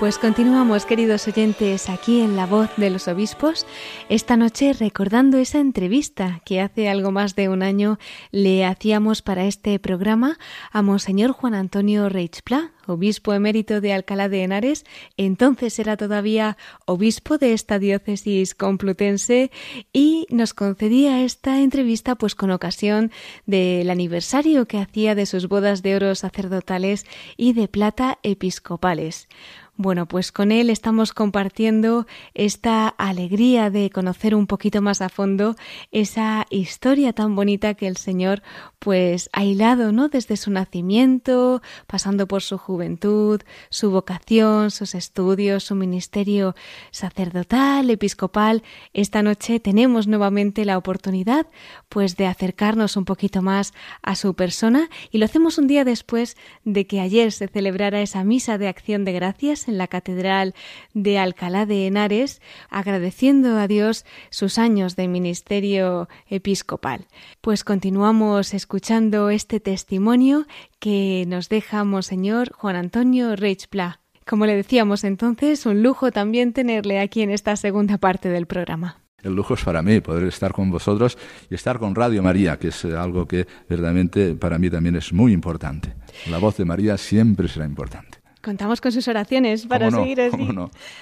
[0.00, 3.66] Pues continuamos, queridos oyentes, aquí en La Voz de los Obispos,
[4.08, 7.98] esta noche recordando esa entrevista que hace algo más de un año
[8.30, 10.38] le hacíamos para este programa
[10.72, 14.86] a Monseñor Juan Antonio Reichpla, obispo emérito de Alcalá de Henares,
[15.18, 19.50] entonces era todavía obispo de esta diócesis complutense
[19.92, 23.12] y nos concedía esta entrevista pues con ocasión
[23.44, 27.04] del aniversario que hacía de sus bodas de oro sacerdotales
[27.36, 29.28] y de plata episcopales.
[29.82, 35.56] Bueno, pues con él estamos compartiendo esta alegría de conocer un poquito más a fondo
[35.90, 38.42] esa historia tan bonita que el Señor
[38.78, 40.10] pues ha hilado, ¿no?
[40.10, 43.40] Desde su nacimiento, pasando por su juventud,
[43.70, 46.54] su vocación, sus estudios, su ministerio
[46.90, 48.62] sacerdotal, episcopal.
[48.92, 51.46] Esta noche tenemos nuevamente la oportunidad
[51.88, 56.36] pues de acercarnos un poquito más a su persona y lo hacemos un día después
[56.66, 60.54] de que ayer se celebrara esa misa de acción de gracias en la Catedral
[60.92, 67.06] de Alcalá de Henares, agradeciendo a Dios sus años de ministerio episcopal.
[67.40, 70.46] Pues continuamos escuchando este testimonio
[70.78, 74.00] que nos deja Monseñor Juan Antonio Reichpla.
[74.26, 79.00] Como le decíamos entonces, un lujo también tenerle aquí en esta segunda parte del programa.
[79.22, 81.18] El lujo es para mí poder estar con vosotros
[81.50, 85.32] y estar con Radio María, que es algo que verdaderamente para mí también es muy
[85.32, 85.94] importante.
[86.30, 88.19] La voz de María siempre será importante.
[88.42, 90.48] Contamos con sus oraciones para seguir así.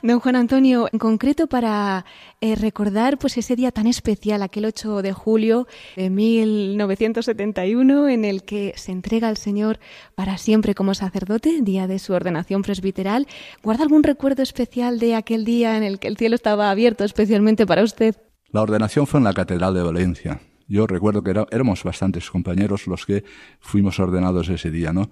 [0.03, 2.05] Don Juan Antonio, en concreto para
[2.41, 8.43] eh, recordar pues ese día tan especial, aquel 8 de julio de 1971, en el
[8.43, 9.79] que se entrega al Señor
[10.17, 13.29] para siempre como sacerdote, día de su ordenación presbiteral.
[13.63, 17.67] ¿Guarda algún recuerdo especial de aquel día en el que el cielo estaba abierto especialmente
[17.67, 18.17] para usted?
[18.51, 20.41] La ordenación fue en la Catedral de Valencia.
[20.67, 23.25] Yo recuerdo que éramos bastantes compañeros los que
[23.61, 25.11] fuimos ordenados ese día, ¿no?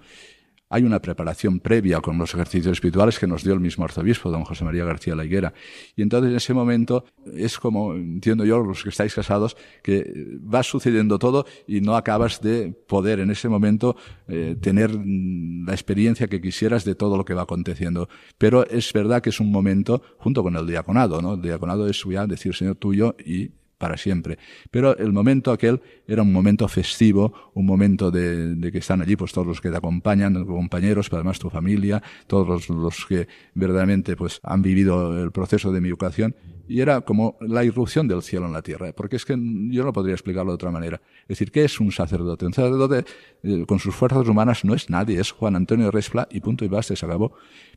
[0.68, 4.44] Hay una preparación previa con los ejercicios espirituales que nos dio el mismo arzobispo, don
[4.44, 5.54] José María García La Higuera.
[5.94, 10.62] Y entonces en ese momento es como, entiendo yo, los que estáis casados, que va
[10.62, 13.96] sucediendo todo y no acabas de poder en ese momento
[14.28, 18.08] eh, tener la experiencia que quisieras de todo lo que va aconteciendo.
[18.36, 21.34] Pero es verdad que es un momento, junto con el diaconado, ¿no?
[21.34, 24.38] El diaconado es ya decir Señor tuyo y para siempre.
[24.70, 29.32] Pero el momento aquel era un momento festivo, un momento de, que están allí pues
[29.32, 34.40] todos los que te acompañan, compañeros, pero además tu familia, todos los, que verdaderamente pues
[34.42, 36.34] han vivido el proceso de mi educación
[36.68, 39.36] y era como la irrupción del cielo en la tierra, porque es que
[39.70, 41.00] yo no podría explicarlo de otra manera.
[41.22, 42.46] Es decir, ¿qué es un sacerdote?
[42.46, 43.04] Un sacerdote
[43.42, 46.68] eh, con sus fuerzas humanas no es nadie, es Juan Antonio Respla y punto y
[46.68, 47.32] basta, se acabó.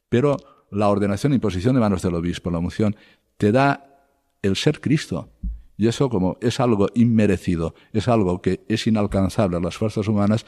[0.10, 0.38] Pero
[0.72, 2.96] la ordenación y posición de manos del obispo, la unción,
[3.38, 3.90] te da
[4.42, 5.30] el ser Cristo.
[5.80, 10.46] Y eso como es algo inmerecido, es algo que es inalcanzable a las fuerzas humanas,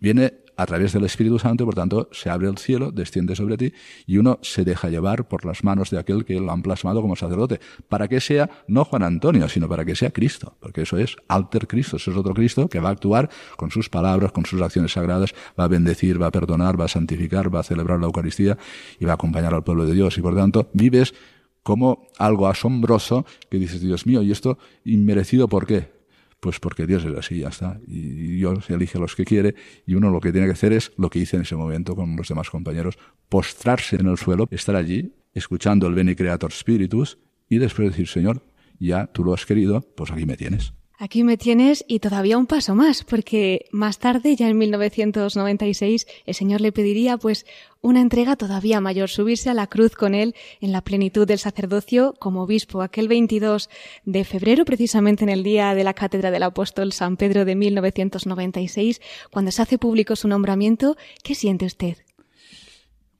[0.00, 3.74] viene a través del Espíritu Santo por tanto se abre el cielo, desciende sobre ti
[4.06, 7.16] y uno se deja llevar por las manos de aquel que lo han plasmado como
[7.16, 11.16] sacerdote, para que sea no Juan Antonio, sino para que sea Cristo, porque eso es
[11.28, 14.62] alter Cristo, eso es otro Cristo que va a actuar con sus palabras, con sus
[14.62, 18.06] acciones sagradas, va a bendecir, va a perdonar, va a santificar, va a celebrar la
[18.06, 18.56] Eucaristía
[18.98, 20.16] y va a acompañar al pueblo de Dios.
[20.16, 21.12] Y por tanto vives
[21.62, 25.92] como algo asombroso que dices, Dios mío, ¿y esto inmerecido por qué?
[26.40, 27.80] Pues porque Dios es así, ya está.
[27.86, 29.54] Y Dios elige a los que quiere
[29.86, 32.16] y uno lo que tiene que hacer es lo que hice en ese momento con
[32.16, 32.98] los demás compañeros,
[33.28, 38.42] postrarse en el suelo, estar allí, escuchando el Beni Creator Spiritus y después decir, Señor,
[38.80, 40.74] ya tú lo has querido, pues aquí me tienes.
[41.02, 46.34] Aquí me tienes y todavía un paso más, porque más tarde, ya en 1996, el
[46.36, 47.44] Señor le pediría pues
[47.80, 52.14] una entrega todavía mayor, subirse a la cruz con él en la plenitud del sacerdocio
[52.20, 52.82] como obispo.
[52.82, 53.68] Aquel 22
[54.04, 59.00] de febrero, precisamente en el día de la cátedra del apóstol San Pedro de 1996,
[59.32, 61.96] cuando se hace público su nombramiento, ¿qué siente usted?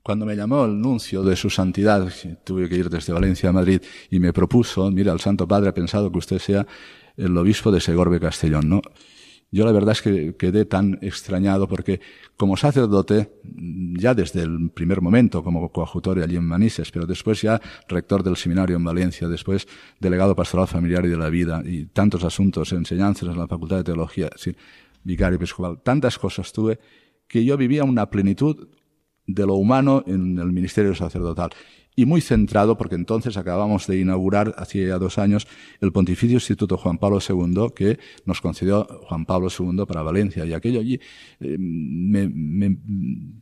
[0.04, 2.09] Cuando me llamó el nuncio de su santidad,
[2.44, 5.74] tuve que ir desde Valencia a Madrid y me propuso, mira, el Santo Padre ha
[5.74, 6.66] pensado que usted sea
[7.16, 8.82] el obispo de Segorbe Castellón, ¿no?
[9.54, 12.00] Yo la verdad es que quedé tan extrañado porque
[12.38, 17.60] como sacerdote, ya desde el primer momento como coadjutor allí en Manises, pero después ya
[17.86, 19.68] rector del seminario en Valencia, después
[20.00, 23.84] delegado pastoral familiar y de la vida y tantos asuntos, enseñanzas en la Facultad de
[23.84, 24.30] Teología,
[25.04, 26.78] vicario episcopal, tantas cosas tuve
[27.28, 28.68] que yo vivía una plenitud
[29.26, 31.50] de lo humano en el ministerio sacerdotal
[31.95, 35.47] y muy centrado, porque entonces acabamos de inaugurar, hacía dos años,
[35.80, 40.47] el Pontificio Instituto Juan Pablo II, que nos concedió Juan Pablo II para Valencia.
[40.47, 40.99] Y aquello allí
[41.40, 42.78] eh, me,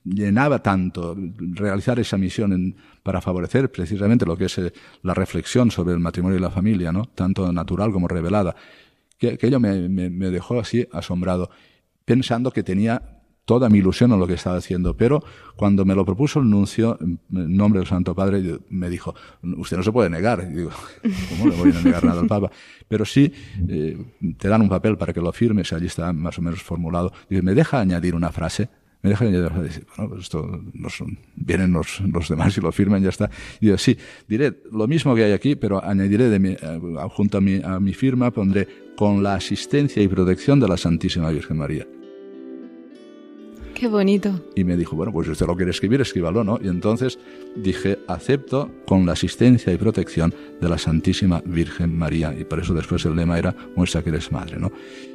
[0.05, 4.73] llenaba tanto realizar esa misión para favorecer precisamente lo que es eh,
[5.03, 7.05] la reflexión sobre el matrimonio y la familia, ¿no?
[7.05, 8.57] tanto natural como revelada,
[9.17, 11.51] que aquello me dejó así asombrado,
[12.05, 14.97] pensando que tenía toda mi ilusión en lo que estaba haciendo.
[14.97, 15.23] Pero
[15.57, 19.15] cuando me lo propuso el nuncio, en nombre del Santo Padre, me dijo,
[19.59, 20.49] usted no se puede negar.
[20.53, 20.71] Digo,
[21.31, 22.51] ¿cómo le voy a negar nada al Papa?
[22.89, 23.33] Pero sí,
[23.69, 23.97] eh,
[24.39, 27.13] te dan un papel para que lo firmes, allí está más o menos formulado.
[27.29, 28.69] Dice, ¿me deja añadir una frase?
[29.03, 30.61] me deja añadir bueno, pues esto
[31.35, 33.31] vienen los, los, demás y lo firman ya está.
[33.61, 33.97] Digo, sí,
[34.29, 36.81] diré lo mismo que hay aquí, pero añadiré de mi, eh,
[37.11, 41.31] junto a mi, a mi firma, pondré con la asistencia y protección de la Santísima
[41.31, 41.87] Virgen María.
[43.81, 44.39] Qué bonito.
[44.55, 46.59] Y me dijo, bueno, pues usted lo quiere escribir, escríbalo, ¿no?
[46.63, 47.19] Y entonces
[47.57, 52.37] dije, acepto con la asistencia y protección de la Santísima Virgen María.
[52.39, 54.71] Y por eso después el lema era, muestra que eres madre, ¿no?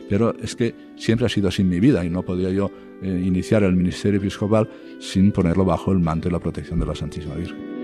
[0.09, 2.71] Pero es que siempre ha sido así en mi vida y no podía yo
[3.03, 6.95] eh, iniciar el ministerio episcopal sin ponerlo bajo el manto y la protección de la
[6.95, 7.74] Santísima Virgen.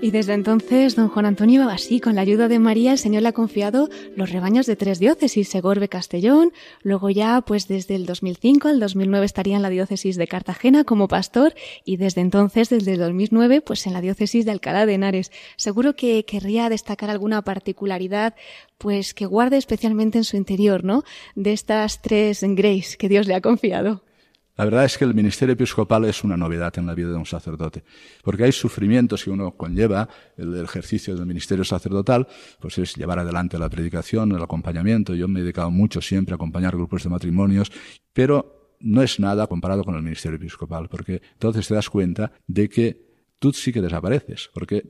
[0.00, 3.30] Y desde entonces, don Juan Antonio, así, con la ayuda de María, el Señor le
[3.30, 6.52] ha confiado los rebaños de tres diócesis, Segorbe, Castellón,
[6.84, 11.08] luego ya, pues desde el 2005 al 2009 estaría en la diócesis de Cartagena como
[11.08, 11.52] pastor
[11.84, 15.32] y desde entonces, desde el 2009, pues en la diócesis de Alcalá de Henares.
[15.56, 18.36] Seguro que querría destacar alguna particularidad,
[18.78, 21.02] pues que guarde especialmente en su interior, ¿no?
[21.34, 24.02] De estas tres grace que Dios le ha confiado.
[24.58, 27.24] La verdad es que el ministerio episcopal es una novedad en la vida de un
[27.24, 27.84] sacerdote,
[28.24, 32.26] porque hay sufrimientos que uno conlleva, el ejercicio del ministerio sacerdotal,
[32.58, 35.14] pues es llevar adelante la predicación, el acompañamiento.
[35.14, 37.70] Yo me he dedicado mucho siempre a acompañar grupos de matrimonios,
[38.12, 42.68] pero no es nada comparado con el ministerio episcopal, porque entonces te das cuenta de
[42.68, 43.00] que
[43.38, 44.82] tú sí que desapareces, porque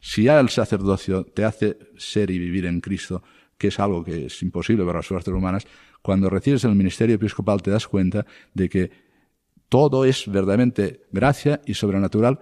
[0.00, 3.22] si ya el sacerdocio te hace ser y vivir en Cristo,
[3.58, 5.66] que es algo que es imposible para las fuerzas humanas,
[6.04, 8.90] cuando recibes el ministerio episcopal te das cuenta de que
[9.70, 12.40] todo es verdaderamente gracia y sobrenatural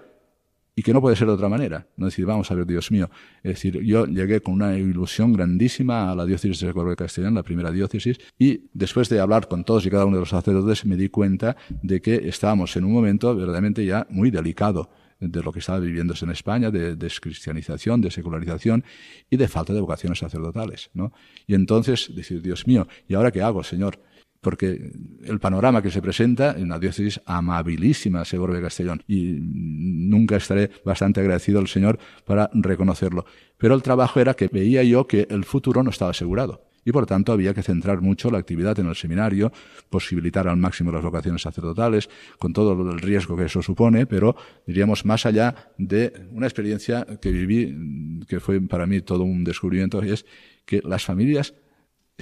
[0.74, 1.86] y que no puede ser de otra manera.
[1.96, 3.08] No decir, vamos a ver, Dios mío.
[3.44, 7.44] Es decir, yo llegué con una ilusión grandísima a la diócesis de Córdoba Castellán, la
[7.44, 10.96] primera diócesis, y después de hablar con todos y cada uno de los sacerdotes me
[10.96, 14.90] di cuenta de que estábamos en un momento verdaderamente ya muy delicado
[15.22, 18.84] de lo que estaba viviéndose en España, de descristianización, de secularización
[19.30, 20.90] y de falta de vocaciones sacerdotales.
[20.94, 21.12] ¿no?
[21.46, 24.00] Y entonces decir, Dios mío, ¿y ahora qué hago, Señor?
[24.40, 24.92] Porque
[25.22, 30.70] el panorama que se presenta en una diócesis amabilísima, Seguro de Castellón, y nunca estaré
[30.84, 33.24] bastante agradecido al Señor para reconocerlo.
[33.56, 37.06] Pero el trabajo era que veía yo que el futuro no estaba asegurado y por
[37.06, 39.52] tanto había que centrar mucho la actividad en el seminario,
[39.90, 42.08] posibilitar al máximo las vocaciones sacerdotales,
[42.38, 47.30] con todo el riesgo que eso supone, pero diríamos más allá de una experiencia que
[47.30, 50.26] viví, que fue para mí todo un descubrimiento, es
[50.64, 51.54] que las familias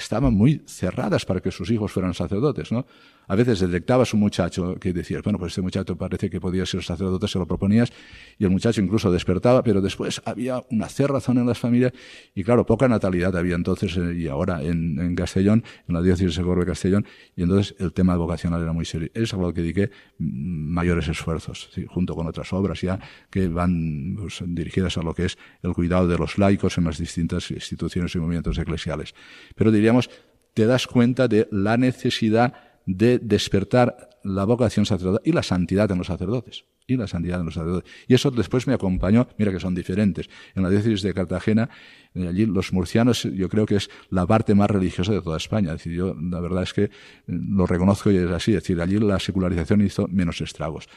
[0.00, 2.86] estaban muy cerradas para que sus hijos fueran sacerdotes, ¿no?
[3.30, 6.82] A veces detectabas un muchacho que decías, bueno, pues este muchacho parece que podía ser
[6.82, 7.92] sacerdote, se lo proponías,
[8.36, 11.92] y el muchacho incluso despertaba, pero después había una cerrazón en las familias,
[12.34, 16.42] y claro, poca natalidad había entonces eh, y ahora en, Castellón, en la diócesis de
[16.42, 19.10] Corbe Castellón, y entonces el tema vocacional era muy serio.
[19.14, 22.98] Es algo que dediqué mm, mayores esfuerzos, junto con otras obras ya
[23.30, 26.98] que van pues, dirigidas a lo que es el cuidado de los laicos en las
[26.98, 29.14] distintas instituciones y movimientos eclesiales.
[29.54, 30.10] Pero diríamos,
[30.54, 32.54] te das cuenta de la necesidad
[32.86, 36.64] de despertar la vocación sacerdotal y la santidad en los sacerdotes.
[36.86, 37.90] Y la santidad en los sacerdotes.
[38.08, 40.28] Y eso después me acompañó, mira que son diferentes.
[40.56, 41.70] En la diócesis de Cartagena,
[42.14, 45.72] eh, allí los murcianos, yo creo que es la parte más religiosa de toda España.
[45.72, 46.90] Es decir, yo la verdad es que eh,
[47.26, 48.52] lo reconozco y es así.
[48.54, 50.88] Es decir, allí la secularización hizo menos estragos.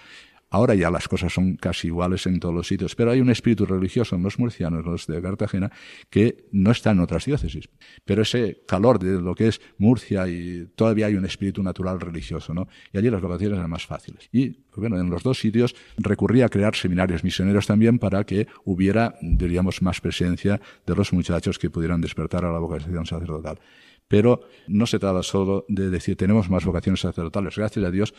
[0.54, 3.66] Ahora ya las cosas son casi iguales en todos los sitios, pero hay un espíritu
[3.66, 5.72] religioso en los murcianos, los de Cartagena,
[6.12, 7.70] que no está en otras diócesis.
[8.06, 12.54] Pero ese calor de lo que es Murcia y todavía hay un espíritu natural religioso,
[12.54, 12.68] ¿no?
[12.92, 14.30] Y allí las vocaciones eran más fáciles.
[14.32, 19.16] Y, bueno, en los dos sitios recurría a crear seminarios misioneros también para que hubiera,
[19.24, 23.60] diríamos, más presencia de los muchachos que pudieran despertar a la vocación sacerdotal.
[24.08, 27.56] Pero no se trata solo de decir tenemos más vocaciones sacerdotales.
[27.56, 28.14] Gracias a Dios,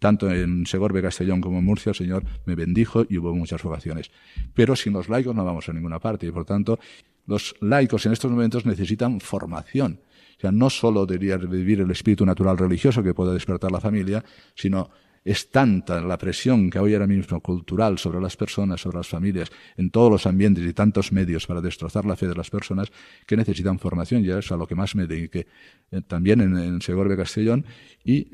[0.00, 4.10] tanto en Segorbe, Castellón como en Murcia, el Señor me bendijo y hubo muchas vocaciones.
[4.54, 6.80] Pero sin los laicos no vamos a ninguna parte y por tanto
[7.26, 10.00] los laicos en estos momentos necesitan formación.
[10.36, 14.24] O sea, no solo debería vivir el espíritu natural religioso que puede despertar la familia,
[14.54, 14.90] sino
[15.24, 19.50] es tanta la presión que hoy ahora mismo cultural sobre las personas, sobre las familias,
[19.76, 22.90] en todos los ambientes y tantos medios para destrozar la fe de las personas
[23.26, 24.24] que necesitan formación.
[24.24, 25.46] Y eso es a lo que más me dediqué.
[25.90, 27.66] Eh, también en, en Segorbe Castellón
[28.04, 28.24] y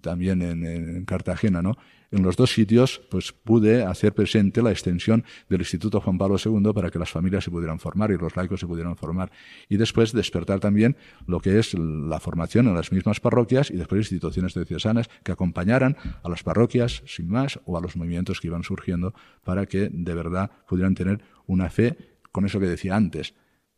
[0.00, 1.76] también en, en Cartagena, ¿no?
[2.10, 6.72] En los dos sitios, pues pude hacer presente la extensión del Instituto Juan Pablo II
[6.72, 9.30] para que las familias se pudieran formar y los laicos se pudieran formar.
[9.68, 10.96] Y después despertar también
[11.26, 15.98] lo que es la formación en las mismas parroquias y después instituciones diocesanas que acompañaran
[16.22, 19.12] a las parroquias, sin más, o a los movimientos que iban surgiendo
[19.44, 23.34] para que de verdad pudieran tener una fe con eso que decía antes,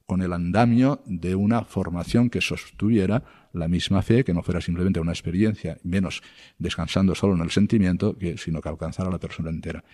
[0.06, 3.22] con el andamio de una formación que sostuviera
[3.52, 6.22] la misma fe, que no fuera simplemente una experiencia, menos
[6.58, 9.84] descansando solo en el sentimiento, que, sino que alcanzara a la persona entera.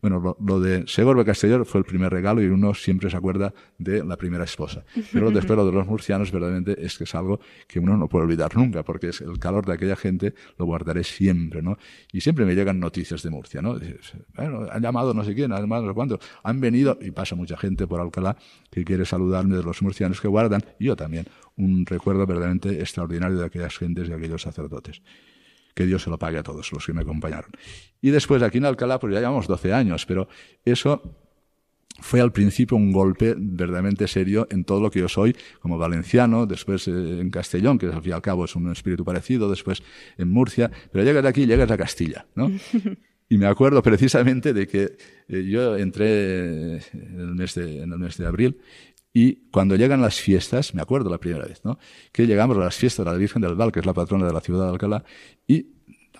[0.00, 4.04] Bueno, lo, de Segorbe Castellón fue el primer regalo y uno siempre se acuerda de
[4.04, 4.84] la primera esposa.
[5.12, 8.24] Pero después lo de los murcianos verdaderamente es que es algo que uno no puede
[8.24, 11.78] olvidar nunca, porque es el calor de aquella gente lo guardaré siempre, ¿no?
[12.12, 13.78] Y siempre me llegan noticias de Murcia, ¿no?
[14.36, 17.34] bueno, han llamado no sé quién, han llamado no sé cuánto, han venido, y pasa
[17.34, 18.36] mucha gente por Alcalá
[18.70, 21.26] que quiere saludarme de los murcianos que guardan, y yo también,
[21.56, 25.02] un recuerdo verdaderamente extraordinario de aquellas gentes y aquellos sacerdotes
[25.74, 27.50] que Dios se lo pague a todos los que me acompañaron.
[28.00, 30.26] Y después aquí en Alcalá, pues ya llevamos 12 años, pero
[30.64, 31.02] eso
[32.00, 36.46] fue al principio un golpe verdaderamente serio en todo lo que yo soy como valenciano,
[36.46, 39.82] después eh, en Castellón, que al fin y al cabo es un espíritu parecido, después
[40.16, 42.50] en Murcia, pero llegas de aquí, llegas a Castilla, ¿no?
[43.28, 44.96] Y me acuerdo precisamente de que
[45.28, 48.60] eh, yo entré en el, mes de, en el mes de abril
[49.18, 51.78] y cuando llegan las fiestas, me acuerdo la primera vez, ¿no?
[52.12, 54.32] Que llegamos a las fiestas de la Virgen del Val, que es la patrona de
[54.34, 55.04] la ciudad de Alcalá,
[55.48, 55.68] y,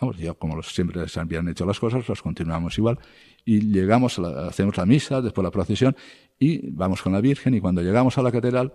[0.01, 2.99] vamos, ya como siempre se habían hecho las cosas, las continuamos igual,
[3.45, 5.95] y llegamos, hacemos la misa, después la procesión,
[6.39, 8.73] y vamos con la Virgen, y cuando llegamos a la catedral,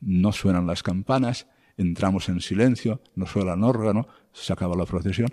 [0.00, 1.46] no suenan las campanas,
[1.76, 5.28] entramos en silencio, no suena el órgano, se acaba la procesión.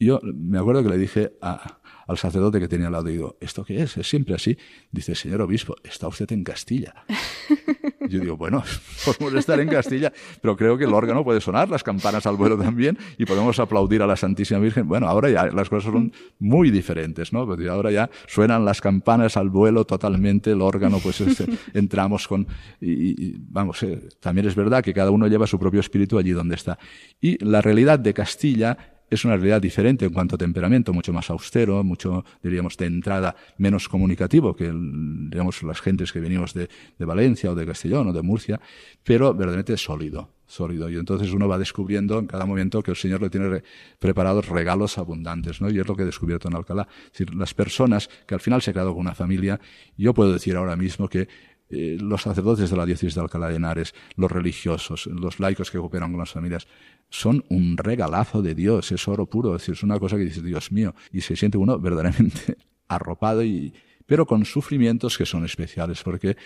[0.00, 1.78] Yo me acuerdo que le dije a,
[2.10, 3.98] al sacerdote que tenía al lado, digo, ¿esto qué es?
[3.98, 4.56] ¿Es siempre así?
[4.90, 6.94] Dice, señor obispo, está usted en Castilla.
[8.08, 8.64] Yo digo, bueno,
[9.04, 12.58] podemos estar en Castilla, pero creo que el órgano puede sonar, las campanas al vuelo
[12.58, 14.88] también, y podemos aplaudir a la Santísima Virgen.
[14.88, 17.46] Bueno, ahora ya las cosas son muy diferentes, ¿no?
[17.46, 22.48] Porque ahora ya suenan las campanas al vuelo totalmente, el órgano, pues este, entramos con...
[22.80, 26.54] Y, vamos, eh, también es verdad que cada uno lleva su propio espíritu allí donde
[26.54, 26.78] está.
[27.20, 31.28] Y la realidad de Castilla es una realidad diferente en cuanto a temperamento, mucho más
[31.30, 37.04] austero, mucho, diríamos, de entrada menos comunicativo que, digamos, las gentes que venimos de, de
[37.04, 38.60] Valencia o de Castellón o de Murcia,
[39.02, 40.88] pero verdaderamente sólido, sólido.
[40.88, 43.62] Y entonces uno va descubriendo en cada momento que el Señor le tiene
[43.98, 45.70] preparados regalos abundantes, ¿no?
[45.70, 46.86] Y es lo que he descubierto en Alcalá.
[47.06, 49.60] Es decir, las personas que al final se han quedado con una familia,
[49.96, 51.28] yo puedo decir ahora mismo que
[51.72, 55.78] eh, los sacerdotes de la diócesis de Alcalá de Henares, los religiosos, los laicos que
[55.78, 56.66] cooperan con las familias,
[57.10, 60.40] son un regalazo de Dios, es oro puro, es, decir, es una cosa que dice,
[60.42, 62.56] Dios mío, y se siente uno verdaderamente
[62.88, 63.74] arropado, y,
[64.06, 66.36] pero con sufrimientos que son especiales, porque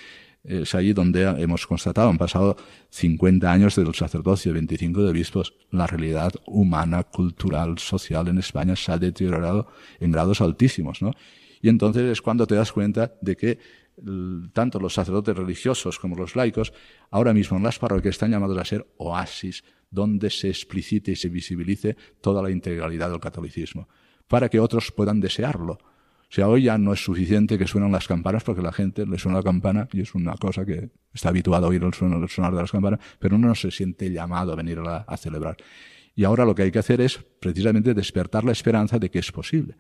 [0.42, 2.56] es allí donde hemos constatado, han pasado
[2.90, 8.92] 50 años del sacerdocio, 25 de obispos, la realidad humana, cultural, social en España se
[8.92, 9.68] ha deteriorado
[10.00, 11.12] en grados altísimos, ¿no?
[11.62, 13.58] Y entonces es cuando te das cuenta de que
[14.52, 16.72] tanto los sacerdotes religiosos como los laicos,
[17.10, 19.64] ahora mismo en las parroquias están llamados a ser oasis
[19.94, 23.88] donde se explicite y se visibilice toda la integralidad del catolicismo,
[24.28, 25.74] para que otros puedan desearlo.
[25.74, 29.18] O sea, hoy ya no es suficiente que suenan las campanas porque la gente le
[29.18, 32.60] suena la campana y es una cosa que está habituado a oír el, sonar de
[32.60, 35.56] las campanas, pero uno no se siente llamado a venir a celebrar.
[36.16, 39.30] Y ahora lo que hay que hacer es precisamente despertar la esperanza de que es
[39.30, 39.76] posible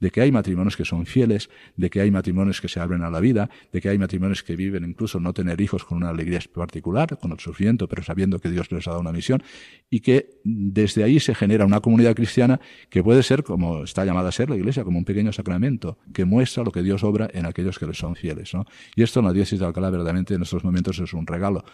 [0.00, 3.10] de que hay matrimonios que son fieles, de que hay matrimonios que se abren a
[3.10, 6.40] la vida, de que hay matrimonios que viven incluso no tener hijos con una alegría
[6.52, 9.42] particular, con el sufrimiento, pero sabiendo que Dios les ha dado una misión,
[9.90, 14.28] y que desde ahí se genera una comunidad cristiana que puede ser, como está llamada
[14.28, 17.46] a ser la Iglesia, como un pequeño sacramento, que muestra lo que Dios obra en
[17.46, 18.54] aquellos que les son fieles.
[18.54, 18.64] ¿no?
[18.96, 21.64] Y esto en la diócesis de Alcalá verdaderamente en estos momentos es un regalo.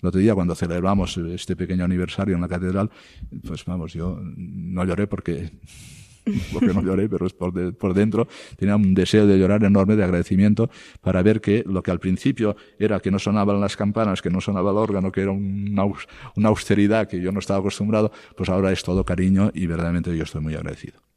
[0.00, 2.90] El otro día, cuando celebramos este pequeño aniversario en la catedral,
[3.44, 5.50] pues vamos, yo no lloré porque
[6.52, 10.04] porque no lloré, pero es por, por dentro, tenía un deseo de llorar enorme de
[10.04, 10.70] agradecimiento
[11.00, 14.40] para ver que lo que al principio era que no sonaban las campanas, que no
[14.40, 15.84] sonaba el órgano, que era una,
[16.36, 20.24] una austeridad que yo no estaba acostumbrado, pues ahora es todo cariño y verdaderamente yo
[20.24, 21.07] estoy muy agradecido.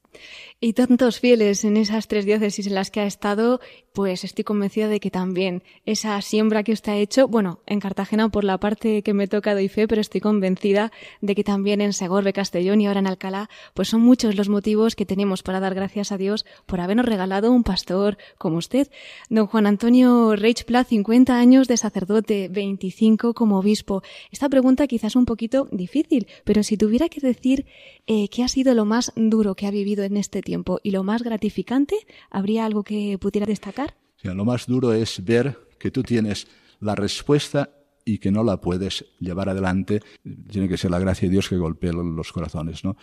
[0.64, 3.60] Y tantos fieles en esas tres diócesis en las que ha estado,
[3.94, 8.30] pues estoy convencida de que también esa siembra que usted ha hecho, bueno, en Cartagena
[8.30, 11.94] por la parte que me toca doy fe, pero estoy convencida de que también en
[11.94, 15.74] Segorbe, Castellón y ahora en Alcalá, pues son muchos los motivos que tenemos para dar
[15.74, 18.88] gracias a Dios por habernos regalado un pastor como usted.
[19.32, 24.04] Don Juan Antonio Reichpla, 50 años de sacerdote, 25 como obispo.
[24.32, 27.66] Esta pregunta quizás un poquito difícil, pero si tuviera que decir
[28.06, 30.51] eh, qué ha sido lo más duro que ha vivido en este tiempo,
[30.84, 31.96] y lo más gratificante,
[32.30, 33.96] ¿habría algo que pudiera destacar?
[34.24, 36.48] lo más duro es ver que tú tienes
[36.80, 37.72] la respuesta
[38.06, 40.02] y que no la puedes llevar adelante,
[40.50, 42.84] tiene que ser la gracia de Dios que golpee los corazones.
[42.84, 42.98] ¿no?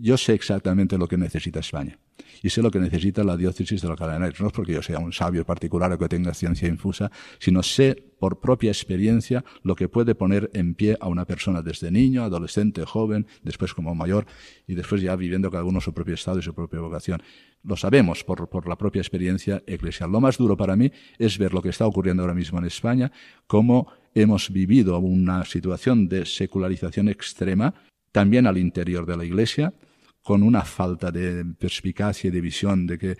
[0.00, 1.98] yo sé exactamente lo que necesita España
[2.42, 4.30] y sé lo que necesita la diócesis de la cadena.
[4.38, 7.96] No es porque yo sea un sabio particular o que tenga ciencia infusa, sino sé
[8.18, 12.84] por propia experiencia lo que puede poner en pie a una persona desde niño, adolescente,
[12.84, 14.26] joven, después como mayor
[14.66, 17.22] y después ya viviendo cada uno su propio estado y su propia vocación.
[17.62, 20.10] Lo sabemos por, por la propia experiencia eclesial.
[20.10, 23.12] Lo más duro para mí es ver lo que está ocurriendo ahora mismo en España,
[23.46, 27.74] cómo hemos vivido una situación de secularización extrema
[28.12, 29.74] también al interior de la Iglesia,
[30.26, 33.16] con una falta de perspicacia y de visión de que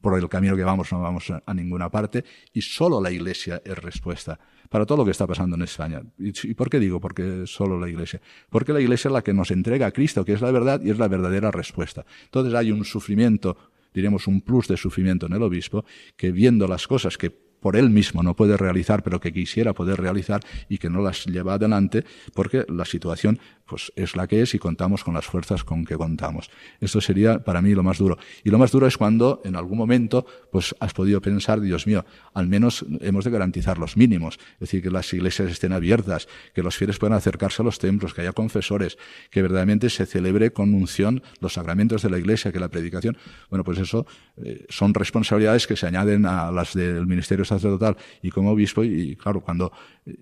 [0.00, 3.78] por el camino que vamos no vamos a, ninguna parte y solo la Iglesia es
[3.78, 4.36] respuesta
[4.68, 6.02] para todo lo que está pasando en España.
[6.18, 6.98] ¿Y, por qué digo?
[6.98, 8.20] Porque solo la Iglesia.
[8.50, 10.90] Porque la Iglesia es la que nos entrega a Cristo, que es la verdad y
[10.90, 12.04] es la verdadera respuesta.
[12.24, 13.56] Entonces hay un sufrimiento,
[13.94, 15.84] diríamos un plus de sufrimiento en el obispo,
[16.16, 20.00] que viendo las cosas que por él mismo no puede realizar, pero que quisiera poder
[20.00, 22.04] realizar y que no las lleva adelante
[22.34, 23.38] porque la situación
[23.68, 26.50] pues es la que es y contamos con las fuerzas con que contamos.
[26.80, 28.18] Esto sería para mí lo más duro.
[28.42, 32.04] Y lo más duro es cuando en algún momento pues has podido pensar, Dios mío,
[32.34, 36.62] al menos hemos de garantizar los mínimos, es decir, que las iglesias estén abiertas, que
[36.62, 38.98] los fieles puedan acercarse a los templos, que haya confesores,
[39.30, 43.18] que verdaderamente se celebre con unción los sacramentos de la iglesia, que la predicación,
[43.50, 44.06] bueno, pues eso
[44.38, 49.16] eh, son responsabilidades que se añaden a las del ministerio sacerdotal y como obispo y
[49.16, 49.72] claro, cuando
[50.06, 50.16] eh,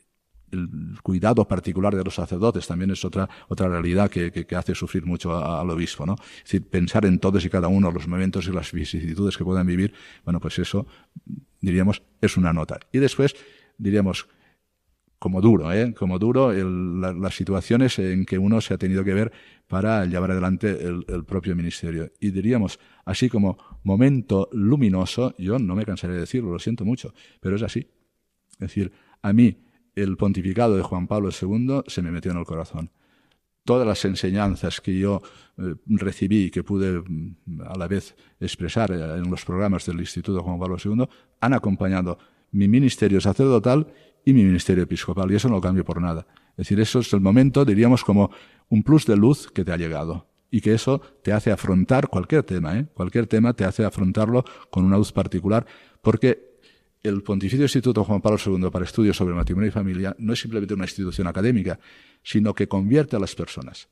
[0.51, 0.69] el
[1.03, 5.69] cuidado particular de los sacerdotes también es otra, otra realidad que, hace sufrir mucho al
[5.71, 6.15] obispo, ¿no?
[6.15, 9.67] Es decir, pensar en todos y cada uno los momentos y las vicisitudes que puedan
[9.67, 9.93] vivir,
[10.25, 10.87] bueno, pues eso,
[11.61, 12.79] diríamos, es una nota.
[12.93, 13.35] Y después,
[13.77, 14.29] diríamos,
[15.19, 15.95] como duro, ¿eh?
[15.95, 19.33] Como duro las situaciones en que uno se ha tenido que ver
[19.67, 22.13] para llevar adelante el, el, propio ministerio.
[22.21, 27.15] Y diríamos, así como momento luminoso, yo no me cansaré de decirlo, lo siento mucho,
[27.41, 27.89] pero es así.
[28.53, 28.93] Es decir,
[29.23, 29.66] a mí,
[29.97, 32.91] el pontificado de Juan Pablo II se me metió en el corazón.
[33.65, 35.23] Todas las enseñanzas que yo
[35.59, 39.99] eh, recibí y que pude mm, a la vez expresar eh, en los programas del
[39.99, 41.07] Instituto Juan Pablo II
[41.41, 42.19] han acompañado
[42.53, 43.89] mi ministerio sacerdotal
[44.25, 46.27] y mi ministerio episcopal, y eso no lo cambio por nada.
[46.51, 48.31] Es decir, eso es el momento, diríamos, como
[48.69, 52.43] un plus de luz que te ha llegado y que eso te hace afrontar cualquier
[52.43, 52.87] tema, ¿eh?
[52.95, 55.67] cualquier tema te hace afrontarlo con una luz particular,
[56.03, 56.46] porque
[57.07, 60.75] el Pontificio Instituto Juan Pablo II para Estudios sobre Matrimonio y Familia no es simplemente
[60.75, 61.79] una institución académica,
[62.23, 63.89] sino que convierte a las personas.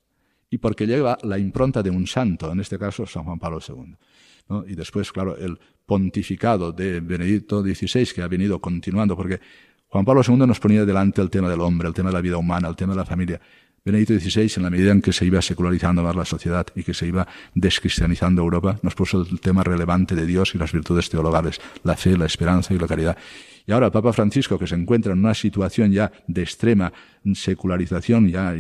[0.50, 3.96] Y porque lleva la impronta de un santo, en este caso San Juan Pablo II.
[4.66, 9.40] Y después, claro, el pontificado de Benedicto XVI, que ha venido continuando, porque
[9.88, 12.36] Juan Pablo II nos ponía delante el tema del hombre, el tema de la vida
[12.36, 13.40] humana, el tema de la familia.
[13.86, 16.94] Benedicto XVI, en la medida en que se iba secularizando más la sociedad y que
[16.94, 21.60] se iba descristianizando Europa, nos puso el tema relevante de Dios y las virtudes teologales,
[21.82, 23.18] la fe, la esperanza y la caridad.
[23.66, 26.94] Y ahora el Papa Francisco, que se encuentra en una situación ya de extrema
[27.34, 28.54] secularización, ya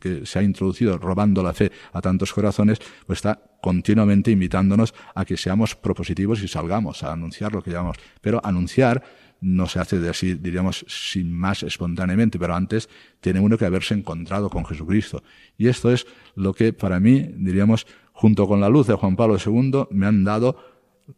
[0.00, 5.26] que se ha introducido robando la fe a tantos corazones, pues está continuamente invitándonos a
[5.26, 7.98] que seamos propositivos y salgamos a anunciar lo que llamamos.
[8.22, 9.02] Pero anunciar
[9.44, 12.88] no se hace de así, diríamos, sin más espontáneamente, pero antes
[13.20, 15.22] tiene uno que haberse encontrado con Jesucristo.
[15.58, 19.36] Y esto es lo que para mí, diríamos, junto con la luz de Juan Pablo
[19.36, 20.56] II, me han dado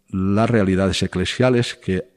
[0.09, 2.09] las realidades eclesiales que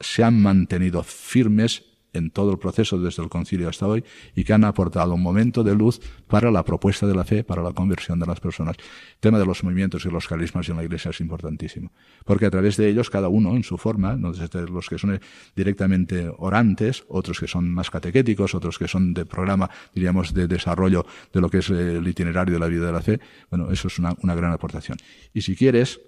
[0.00, 4.04] se han mantenido firmes en todo el proceso desde el concilio hasta hoy
[4.34, 7.62] y que han aportado un momento de luz para la propuesta de la fe, para
[7.62, 8.76] la conversión de las personas.
[8.78, 11.92] El tema de los movimientos y los carismas en la Iglesia es importantísimo,
[12.24, 15.20] porque a través de ellos cada uno en su forma, los que son
[15.54, 21.06] directamente orantes, otros que son más catequéticos, otros que son de programa, diríamos, de desarrollo
[21.32, 23.98] de lo que es el itinerario de la vida de la fe, bueno, eso es
[23.98, 24.98] una, una gran aportación.
[25.32, 26.00] Y si quieres,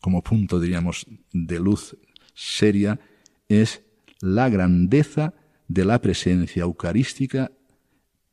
[0.00, 1.96] como punto, diríamos, de luz
[2.34, 2.98] seria,
[3.48, 3.82] es
[4.22, 5.34] la grandeza
[5.68, 7.50] de la presencia eucarística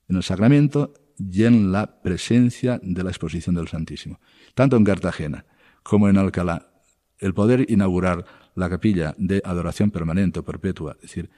[0.07, 4.19] en el sacramento y en la presencia de la exposición del Santísimo.
[4.53, 5.45] Tanto en Cartagena
[5.83, 6.71] como en Alcalá,
[7.17, 8.23] el poder inaugurar
[8.55, 11.29] la capilla de adoración permanente o perpetua, es decir,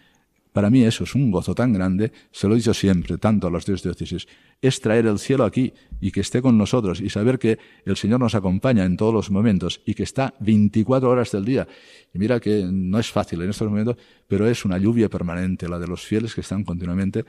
[0.54, 3.50] para mí eso es un gozo tan grande, se lo he dicho siempre, tanto a
[3.50, 4.28] los dios diócesis,
[4.62, 8.20] es traer el cielo aquí y que esté con nosotros y saber que el Señor
[8.20, 11.68] nos acompaña en todos los momentos y que está 24 horas del día.
[12.14, 13.96] Y mira que no es fácil en estos momentos,
[14.28, 17.26] pero es una lluvia permanente, la de los fieles que están continuamente.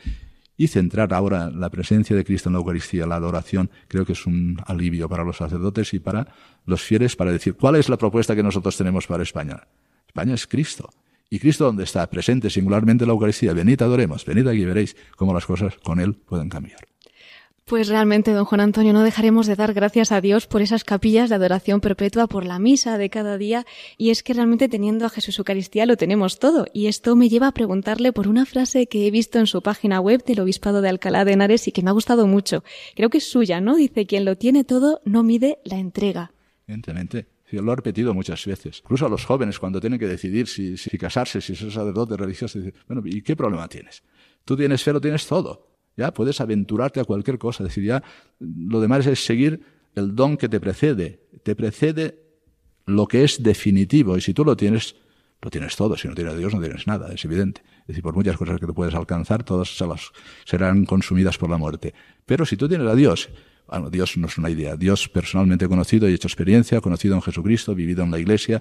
[0.55, 4.27] Y centrar ahora la presencia de Cristo en la Eucaristía, la adoración, creo que es
[4.27, 6.29] un alivio para los sacerdotes y para
[6.67, 9.67] los fieles para decir, ¿cuál es la propuesta que nosotros tenemos para España?
[10.07, 10.91] España es Cristo.
[11.33, 12.11] ¿Y Cristo donde está?
[12.11, 13.55] Presente singularmente en la Eucaristía.
[13.55, 16.87] Venid, adoremos, venid aquí y veréis cómo las cosas con Él pueden cambiar.
[17.65, 21.31] Pues realmente, don Juan Antonio, no dejaremos de dar gracias a Dios por esas capillas
[21.31, 23.65] de adoración perpetua, por la misa de cada día,
[23.97, 26.67] y es que realmente teniendo a Jesús Eucaristía lo tenemos todo.
[26.75, 30.01] Y esto me lleva a preguntarle por una frase que he visto en su página
[30.01, 32.63] web del Obispado de Alcalá de Henares y que me ha gustado mucho.
[32.95, 33.77] Creo que es suya, ¿no?
[33.77, 36.33] Dice, quien lo tiene todo no mide la entrega.
[36.67, 38.81] Evidentemente lo he repetido muchas veces.
[38.85, 42.75] Incluso a los jóvenes, cuando tienen que decidir si, casarse, si ser sacerdote religioso, dicen,
[42.87, 44.03] bueno, ¿y qué problema tienes?
[44.45, 45.69] Tú tienes fe, lo tienes todo.
[45.97, 47.63] Ya puedes aventurarte a cualquier cosa.
[47.63, 48.03] Es decir, ya
[48.41, 49.61] lo demás es seguir
[49.95, 51.21] el don que te precede.
[51.43, 52.19] Te precede
[52.87, 54.17] lo que es definitivo.
[54.17, 54.97] Y si tú lo tienes,
[55.41, 55.97] lo tienes todo.
[55.97, 57.63] Si no tienes a Dios, no tienes nada, es evidente.
[57.81, 59.77] Es decir, por muchas cosas que tú puedes alcanzar, todas
[60.45, 61.95] serán consumidas por la muerte.
[62.25, 63.29] Pero si tú tienes a Dios,
[63.67, 64.77] bueno, Dios no es una idea.
[64.77, 68.61] Dios personalmente conocido y hecho experiencia, conocido en Jesucristo, vivido en la iglesia,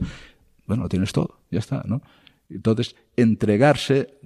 [0.67, 2.01] bueno, lo tienes todo, ya está, ¿no?
[2.49, 4.19] Entonces, entregarse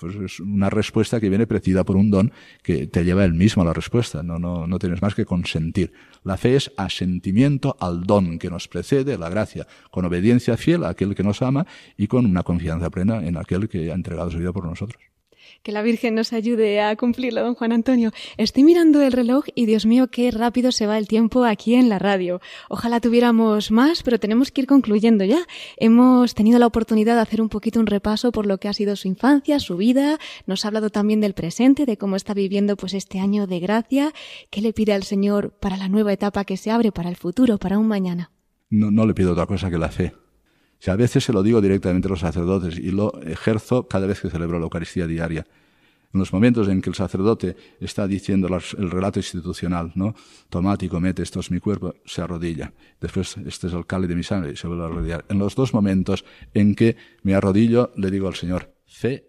[0.00, 3.62] pues es una respuesta que viene precedida por un don que te lleva él mismo
[3.62, 4.22] a la respuesta.
[4.22, 5.92] No, no, no tienes más que consentir.
[6.24, 10.90] La fe es asentimiento al don que nos precede, la gracia, con obediencia fiel a
[10.90, 11.66] aquel que nos ama
[11.96, 15.00] y con una confianza plena en aquel que ha entregado su vida por nosotros
[15.62, 18.12] que la Virgen nos ayude a cumplirlo, don Juan Antonio.
[18.36, 21.88] Estoy mirando el reloj y Dios mío, qué rápido se va el tiempo aquí en
[21.88, 22.40] la radio.
[22.68, 25.40] Ojalá tuviéramos más, pero tenemos que ir concluyendo ya.
[25.76, 28.96] Hemos tenido la oportunidad de hacer un poquito un repaso por lo que ha sido
[28.96, 30.18] su infancia, su vida.
[30.46, 34.12] Nos ha hablado también del presente, de cómo está viviendo pues este año de gracia.
[34.50, 37.58] ¿Qué le pide al Señor para la nueva etapa que se abre, para el futuro,
[37.58, 38.30] para un mañana?
[38.70, 40.12] No, no le pido otra cosa que la fe
[40.86, 44.30] a veces se lo digo directamente a los sacerdotes y lo ejerzo cada vez que
[44.30, 45.46] celebro la Eucaristía diaria.
[46.12, 48.48] En los momentos en que el sacerdote está diciendo
[48.78, 50.14] el relato institucional, ¿no?
[50.48, 52.72] Tomad y comete, esto es mi cuerpo, se arrodilla.
[52.98, 55.24] Después, este es el cáliz de mi sangre y se vuelve a arrodillar.
[55.28, 56.24] En los dos momentos
[56.54, 59.28] en que me arrodillo, le digo al Señor, fe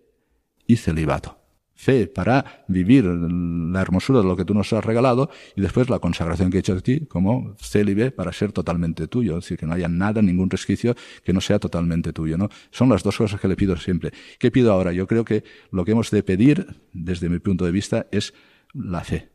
[0.67, 1.38] y celibato
[1.79, 5.99] fe para vivir la hermosura de lo que tú nos has regalado y después la
[5.99, 9.65] consagración que he hecho de ti como célibe para ser totalmente tuyo, es decir, que
[9.65, 12.49] no haya nada, ningún resquicio que no sea totalmente tuyo, ¿no?
[12.69, 14.11] Son las dos cosas que le pido siempre.
[14.39, 14.91] ¿Qué pido ahora?
[14.91, 18.33] Yo creo que lo que hemos de pedir, desde mi punto de vista, es
[18.73, 19.29] la fe.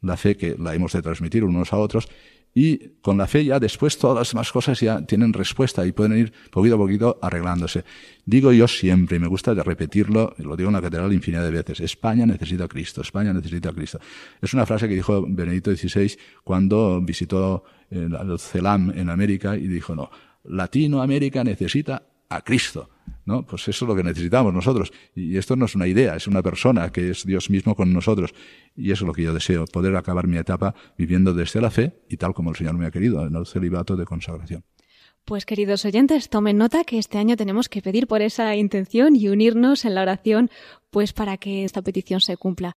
[0.00, 2.08] La fe que la hemos de transmitir unos a otros
[2.54, 6.18] y con la fe ya después todas las demás cosas ya tienen respuesta y pueden
[6.18, 7.84] ir poquito a poquito arreglándose.
[8.24, 11.50] Digo yo siempre, y me gusta de repetirlo, lo digo en la catedral infinidad de
[11.50, 14.00] veces, España necesita a Cristo, España necesita a Cristo.
[14.40, 19.94] Es una frase que dijo Benedicto XVI cuando visitó el CELAM en América y dijo,
[19.94, 20.10] no,
[20.44, 22.90] Latinoamérica necesita a Cristo.
[23.30, 23.46] ¿No?
[23.46, 24.92] Pues eso es lo que necesitamos nosotros.
[25.14, 28.34] Y esto no es una idea, es una persona que es Dios mismo con nosotros.
[28.76, 32.02] Y eso es lo que yo deseo, poder acabar mi etapa viviendo desde la fe
[32.08, 34.64] y tal como el Señor me ha querido, en el celibato de consagración.
[35.24, 39.28] Pues queridos oyentes, tomen nota que este año tenemos que pedir por esa intención y
[39.28, 40.50] unirnos en la oración,
[40.90, 42.74] pues para que esta petición se cumpla.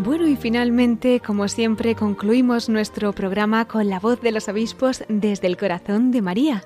[0.00, 5.48] Bueno, y finalmente, como siempre, concluimos nuestro programa con la voz de los obispos desde
[5.48, 6.62] el corazón de María.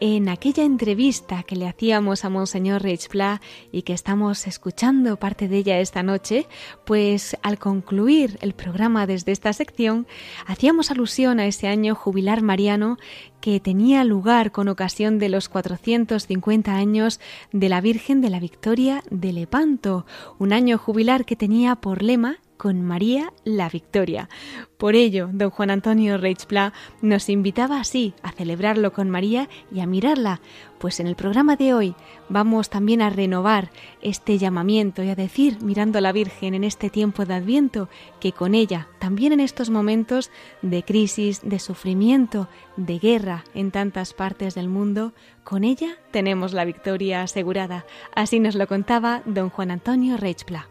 [0.00, 5.58] En aquella entrevista que le hacíamos a Monseñor Reichpla y que estamos escuchando parte de
[5.58, 6.48] ella esta noche,
[6.84, 10.08] pues al concluir el programa desde esta sección,
[10.44, 12.98] hacíamos alusión a ese año jubilar mariano
[13.40, 17.20] que tenía lugar con ocasión de los 450 años
[17.52, 20.06] de la Virgen de la Victoria de Lepanto,
[20.40, 24.30] un año jubilar que tenía por lema con María la Victoria.
[24.78, 29.86] Por ello, don Juan Antonio Reichpla nos invitaba así a celebrarlo con María y a
[29.86, 30.40] mirarla,
[30.78, 31.94] pues en el programa de hoy
[32.30, 36.88] vamos también a renovar este llamamiento y a decir, mirando a la Virgen en este
[36.88, 40.30] tiempo de Adviento, que con ella, también en estos momentos
[40.62, 42.48] de crisis, de sufrimiento,
[42.78, 45.12] de guerra en tantas partes del mundo,
[45.42, 47.84] con ella tenemos la victoria asegurada.
[48.14, 50.70] Así nos lo contaba don Juan Antonio Reichpla.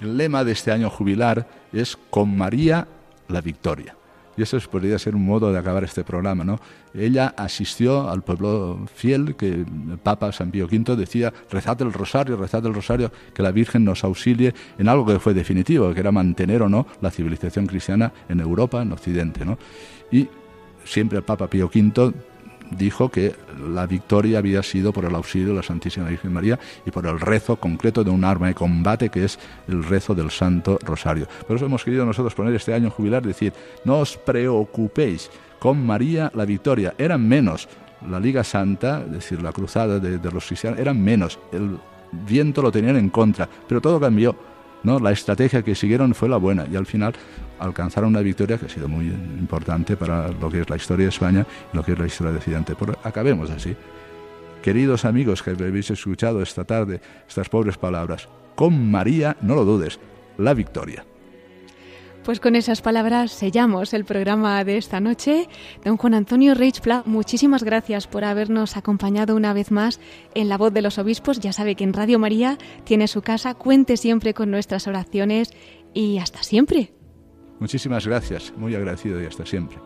[0.00, 2.86] El lema de este año jubilar es Con María
[3.28, 3.96] la victoria.
[4.36, 6.60] Y eso podría ser un modo de acabar este programa, ¿no?
[6.92, 12.36] Ella asistió al pueblo fiel que el Papa San Pío V decía, rezad el rosario,
[12.36, 16.12] rezad el rosario, que la Virgen nos auxilie en algo que fue definitivo, que era
[16.12, 19.58] mantener o no la civilización cristiana en Europa, en Occidente, ¿no?
[20.12, 20.28] Y
[20.84, 22.12] siempre el Papa Pío V
[22.70, 23.34] dijo que
[23.68, 27.20] la victoria había sido por el auxilio de la Santísima Virgen María y por el
[27.20, 29.38] rezo concreto de un arma de combate que es
[29.68, 31.26] el rezo del Santo Rosario.
[31.46, 33.52] Por eso hemos querido nosotros poner este año jubilar, decir,
[33.84, 36.94] no os preocupéis, con María la victoria.
[36.98, 37.68] Eran menos
[38.08, 41.38] la Liga Santa, es decir, la cruzada de, de los cristianos, eran menos.
[41.52, 41.78] El
[42.12, 44.36] viento lo tenían en contra, pero todo cambió
[44.82, 44.98] ¿no?
[44.98, 47.14] La estrategia que siguieron fue la buena y al final
[47.58, 51.10] alcanzaron una victoria que ha sido muy importante para lo que es la historia de
[51.10, 52.74] España y lo que es la historia de Occidente.
[52.78, 53.76] Pero acabemos así.
[54.62, 60.00] Queridos amigos que habéis escuchado esta tarde estas pobres palabras, con María, no lo dudes,
[60.38, 61.04] la victoria.
[62.26, 65.48] Pues con esas palabras sellamos el programa de esta noche.
[65.84, 70.00] Don Juan Antonio Reichpla, muchísimas gracias por habernos acompañado una vez más
[70.34, 71.38] en La Voz de los Obispos.
[71.38, 73.54] Ya sabe que en Radio María tiene su casa.
[73.54, 75.52] Cuente siempre con nuestras oraciones
[75.94, 76.92] y hasta siempre.
[77.60, 78.52] Muchísimas gracias.
[78.56, 79.78] Muy agradecido y hasta siempre.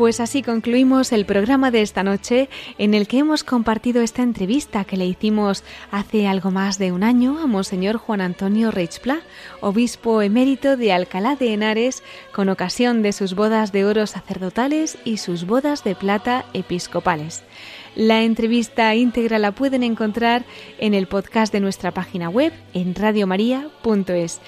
[0.00, 2.48] Pues así concluimos el programa de esta noche
[2.78, 7.02] en el que hemos compartido esta entrevista que le hicimos hace algo más de un
[7.02, 9.20] año a Monseñor Juan Antonio Reichpla,
[9.60, 15.18] obispo emérito de Alcalá de Henares, con ocasión de sus bodas de oro sacerdotales y
[15.18, 17.42] sus bodas de plata episcopales.
[17.94, 20.44] La entrevista íntegra la pueden encontrar
[20.78, 24.40] en el podcast de nuestra página web en radiomaria.es.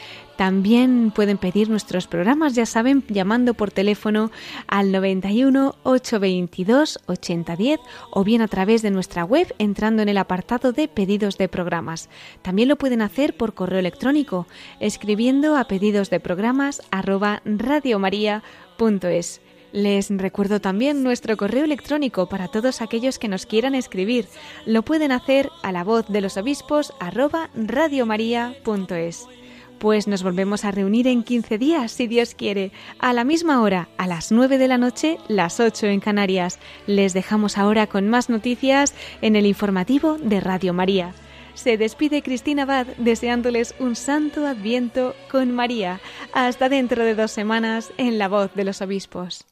[0.42, 4.32] También pueden pedir nuestros programas, ya saben, llamando por teléfono
[4.66, 7.78] al 91 822 8010
[8.10, 12.08] o bien a través de nuestra web entrando en el apartado de pedidos de programas.
[12.42, 14.48] También lo pueden hacer por correo electrónico
[14.80, 19.40] escribiendo a pedidos de programas arroba radiomaria.es.
[19.70, 24.26] Les recuerdo también nuestro correo electrónico para todos aquellos que nos quieran escribir.
[24.66, 29.28] Lo pueden hacer a la voz de los obispos arroba radiomaria.es
[29.82, 32.70] pues nos volvemos a reunir en 15 días, si Dios quiere,
[33.00, 36.60] a la misma hora, a las 9 de la noche, las 8 en Canarias.
[36.86, 41.14] Les dejamos ahora con más noticias en el informativo de Radio María.
[41.54, 46.00] Se despide Cristina Abad deseándoles un santo adviento con María.
[46.32, 49.51] Hasta dentro de dos semanas en La Voz de los Obispos.